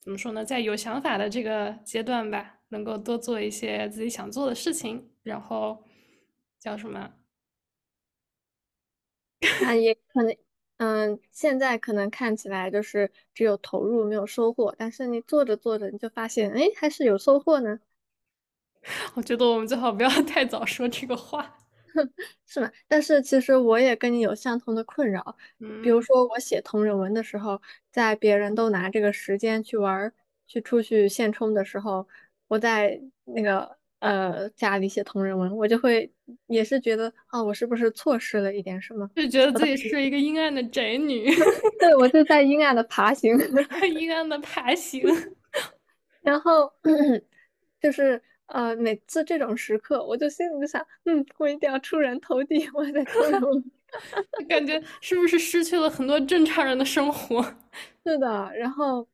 [0.00, 5.84] 怎么说呢，在有想法的这个阶段吧，能够多做一些自己想做的事情，然后
[6.60, 7.10] 叫什么？
[9.64, 10.36] 啊，也可能。
[10.80, 17.80] 嗯，现在可能看起来就是只有投入没有收获，但是你做着做着你就发现，哎，还是有收获呢。
[19.14, 21.54] 我觉得我们最好不要 太早说这个话，
[22.46, 22.70] 是吗？
[22.88, 25.36] 但是其实我也跟你有相同的困扰，
[25.82, 27.60] 比如说我写同人文的时候，
[27.92, 30.12] 在别人都拿这个时间去玩、
[30.46, 32.06] 去出去现充的时候，
[32.48, 33.78] 我在那个。
[34.00, 36.10] 呃，家里写同人文，我就会
[36.46, 39.08] 也是觉得啊，我是不是错失了一点什么？
[39.14, 41.30] 就觉得自己是一个阴暗的宅女。
[41.78, 43.38] 对，我就在阴暗的爬行，
[43.98, 45.02] 阴暗的爬行。
[46.22, 46.72] 然后
[47.80, 53.64] 就是呃，每次这种时刻，我就心里就想，嗯，我一定要出人头地，我在同人文。
[54.48, 57.42] 感觉是不是失去了很多正常人的生活？
[58.04, 59.06] 是的，然后。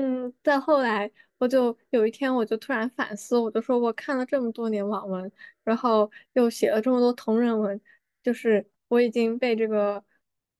[0.00, 5.32] 嗯，再后来，我就有一天，我就突然反思，我就说，我看了这么多年网文，
[5.64, 7.80] 然后又写了这么多同人文，
[8.22, 10.04] 就是我已经被这个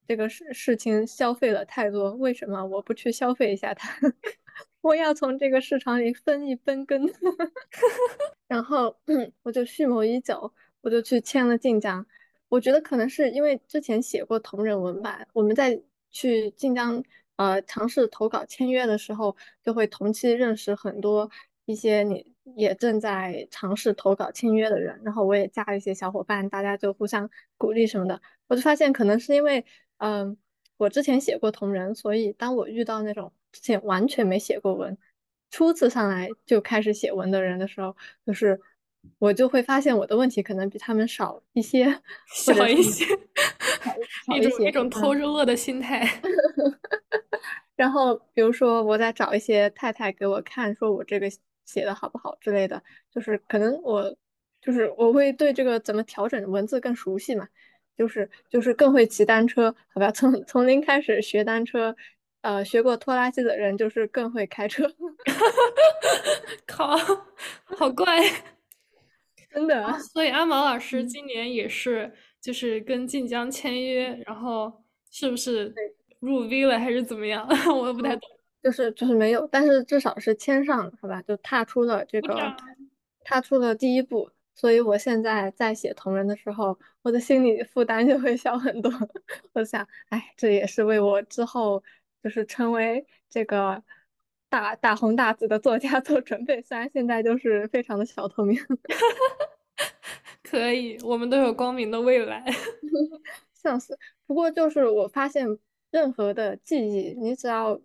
[0.09, 3.97] 这个事事情消费了太多，为什么我不去消费一下它？
[4.80, 7.09] 我要从这个市场里分一分羹。
[8.49, 8.99] 然后
[9.43, 12.05] 我就蓄谋已久，我就去签了晋江。
[12.49, 15.80] 我觉得可能是因为之前写过同人文吧，我们在
[16.11, 17.01] 去晋江
[17.39, 19.34] 呃尝试投稿签约的时候，
[19.64, 21.30] 就会同期认识很多
[21.64, 28.20] 一些你也正在尝试投稿签约的人，然后我也加了一些小伙伴，大家就互相鼓励什么的。
[28.49, 29.64] 我就发现可能是因为
[29.99, 30.36] 嗯
[30.76, 34.97] 我之前写过同人，所以当我遇到那种之前完全没写过文。
[35.51, 38.61] 初次上来就开始写文的人的时候，就是
[39.18, 41.86] 我就会发现我的问题可能比他们少一些，
[42.34, 43.16] 少一些，少
[44.37, 46.09] 一种，一种偷着乐的心态。
[47.76, 51.29] 然后比如说我在找一些太太给我看，说我这个
[51.64, 54.16] 写的好不好之类的，就是可能我
[54.61, 57.49] 就是我会对这个怎么调整文字更熟悉嘛，
[57.97, 61.95] 就是就是更会骑单车，好吧，从从零开始学单车。
[62.41, 64.89] 呃，学过拖拉机的人就是更会开车。
[66.64, 66.97] 靠，
[67.64, 68.07] 好怪，
[69.51, 69.99] 真的。
[69.99, 74.72] 所以阿毛老师今年也是，就是跟晋江签约，然后
[75.11, 75.74] 是不是
[76.20, 77.47] 入 V 了还是怎么样？
[77.74, 78.28] 我也不太懂。
[78.62, 81.22] 就是就是没有，但是至少是签上了，好吧？
[81.22, 82.57] 就踏出了这个，
[83.24, 84.30] 踏出了第一步。
[84.55, 88.93] 所以我现在在写同人的时候，我的心理负担就会小很多。
[89.55, 91.82] 我想，哎，这也是为我之后。
[92.20, 93.80] 就是成为这个
[94.49, 98.59] 大大红大紫的作家做准备，虽然现在就是非常的小透明。
[100.59, 102.44] 可以，我们都有光明的未来。
[103.54, 103.98] 笑死！
[104.26, 105.46] 不过就是我发现，
[105.90, 107.80] 任何的记忆，你只要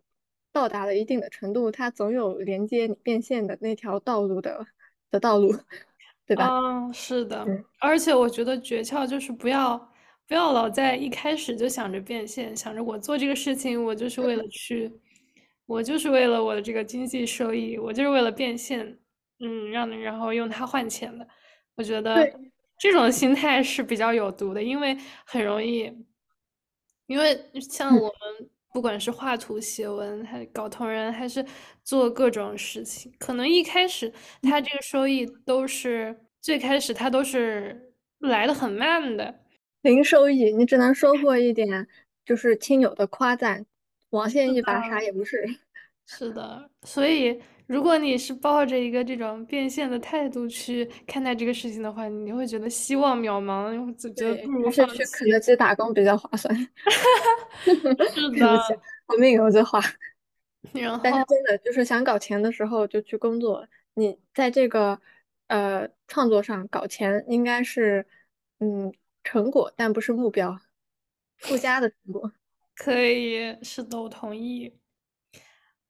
[0.51, 4.65] 到达了一定的程度，它总有连接你变现的那条道路的
[5.09, 5.55] 的道路，
[6.27, 6.47] 对吧？
[6.49, 7.45] 嗯，是的。
[7.79, 9.89] 而且我觉得诀窍就是不要。
[10.25, 14.89] 不要老在一开始就想着变现，想着我做这个事情，我就是为了 去，
[15.65, 18.97] 我就是为了我的这个经济收益，我就是为了变现，
[19.41, 21.27] 嗯，让然后用它换钱的。
[21.75, 22.33] 我觉得
[22.83, 25.83] 这种心态是比较有毒的，因为很容易，
[27.05, 31.45] 因为像我们不管是画图、写文，还搞同人，还是
[31.85, 34.11] 做各种事情，可能一开始
[34.41, 39.33] 他这个收益都是最开始他都是来的很慢的。
[39.83, 41.87] 零收益，你只能收获一点，
[42.25, 43.65] 就是亲友的夸赞，
[44.09, 45.41] 网线一把啥也不是。
[46.05, 56.55] 是的，所以如果你是抱着一个这种变现的态度去看待这个事情的话，你会觉得希望渺茫，就觉得不如去肯德基打工比较划算。
[57.63, 58.59] 是的，
[59.07, 59.79] 我命由这话。
[60.73, 63.67] 然后，但是真的就是想搞钱的时候就去工作。
[63.95, 64.99] 你在这个
[65.47, 68.05] 呃创作上搞钱，应该是
[68.59, 68.93] 嗯。
[69.25, 70.59] 成果，但不是目标，
[71.37, 72.29] 附加的成果。
[72.75, 74.69] 可以，是的，我同意。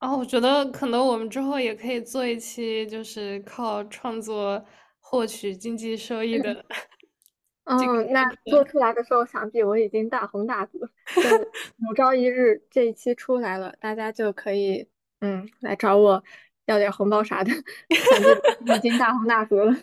[0.03, 4.61] 哦，我觉得可能我们之后也可以做一期，就是靠创作
[4.99, 6.65] 获取经济收益的。
[7.63, 10.77] 嗯，那做出来的时候，想必我已经大红大紫。
[11.87, 14.85] 有朝一日这一期出来了，大家就可以
[15.21, 16.21] 嗯来找我
[16.65, 17.51] 要点红包啥的，
[17.95, 19.73] 想必已经大红大紫了。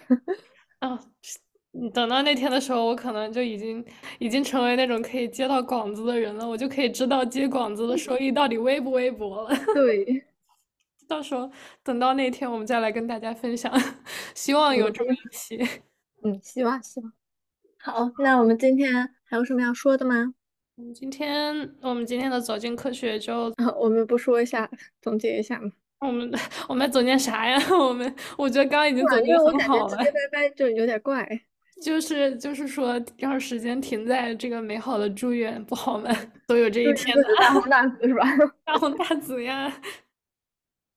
[0.81, 0.99] 嗯。
[1.73, 3.85] 你等到那天的时候，我可能就已经
[4.19, 9.57] 已经成为那种可以接到广子的人了，我就可以知道接广子的收益到底微不微薄了。
[9.73, 10.25] 对，
[11.07, 11.51] 到时候
[11.85, 13.73] 等到那天，我们再来跟大家分享。
[14.35, 15.59] 希望有这么一期。
[16.23, 17.13] 嗯，希望希望。
[17.79, 20.35] 好，那我们今天还有什么要说的吗？
[20.77, 24.69] 嗯，今天我们今天的走进科学就，我们不说一下，
[25.01, 25.71] 总结一下吗？
[26.01, 26.33] 我们
[26.69, 27.59] 我们总结啥呀？
[27.71, 29.97] 我们我觉得刚刚已经总结很好了。
[29.97, 31.43] 直接拜拜就有点怪。
[31.81, 36.11] 就是就是说，让时间停在这个美好的祝愿不好吗？
[36.47, 38.25] 都有这一天的大红大紫是吧？
[38.65, 39.73] 大红大紫呀，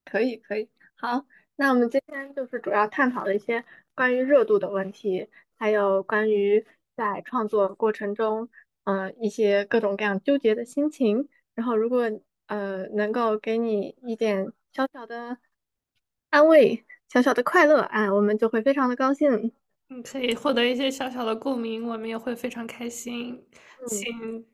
[0.06, 0.70] 可以可以。
[0.96, 1.26] 好，
[1.56, 3.64] 那我们今天就是主要探讨了一些
[3.96, 6.66] 关于热度的问题，还有关于
[6.96, 8.50] 在创作过程中，
[8.84, 11.30] 嗯，一些各种各样纠结的心情。
[11.56, 12.10] 然后，如果
[12.48, 15.38] 呃能够给你一点小小的
[16.30, 19.54] 安慰、小小的快乐啊，我们就会非常的高兴。
[20.02, 23.46] 可以获得一些小小的共鸣，我们也会非常开心。
[23.88, 24.46] 请，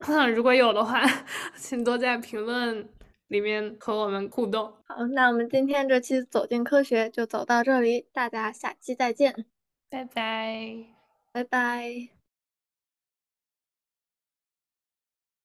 [0.34, 1.00] 如果有的话，
[1.56, 2.88] 请多在评论
[3.28, 4.72] 里面和我们互动。
[4.86, 9.46] 好，那我们今天这期走进科学就走到这里，大家下期再见，
[9.88, 10.84] 拜拜，
[11.32, 12.19] 拜拜。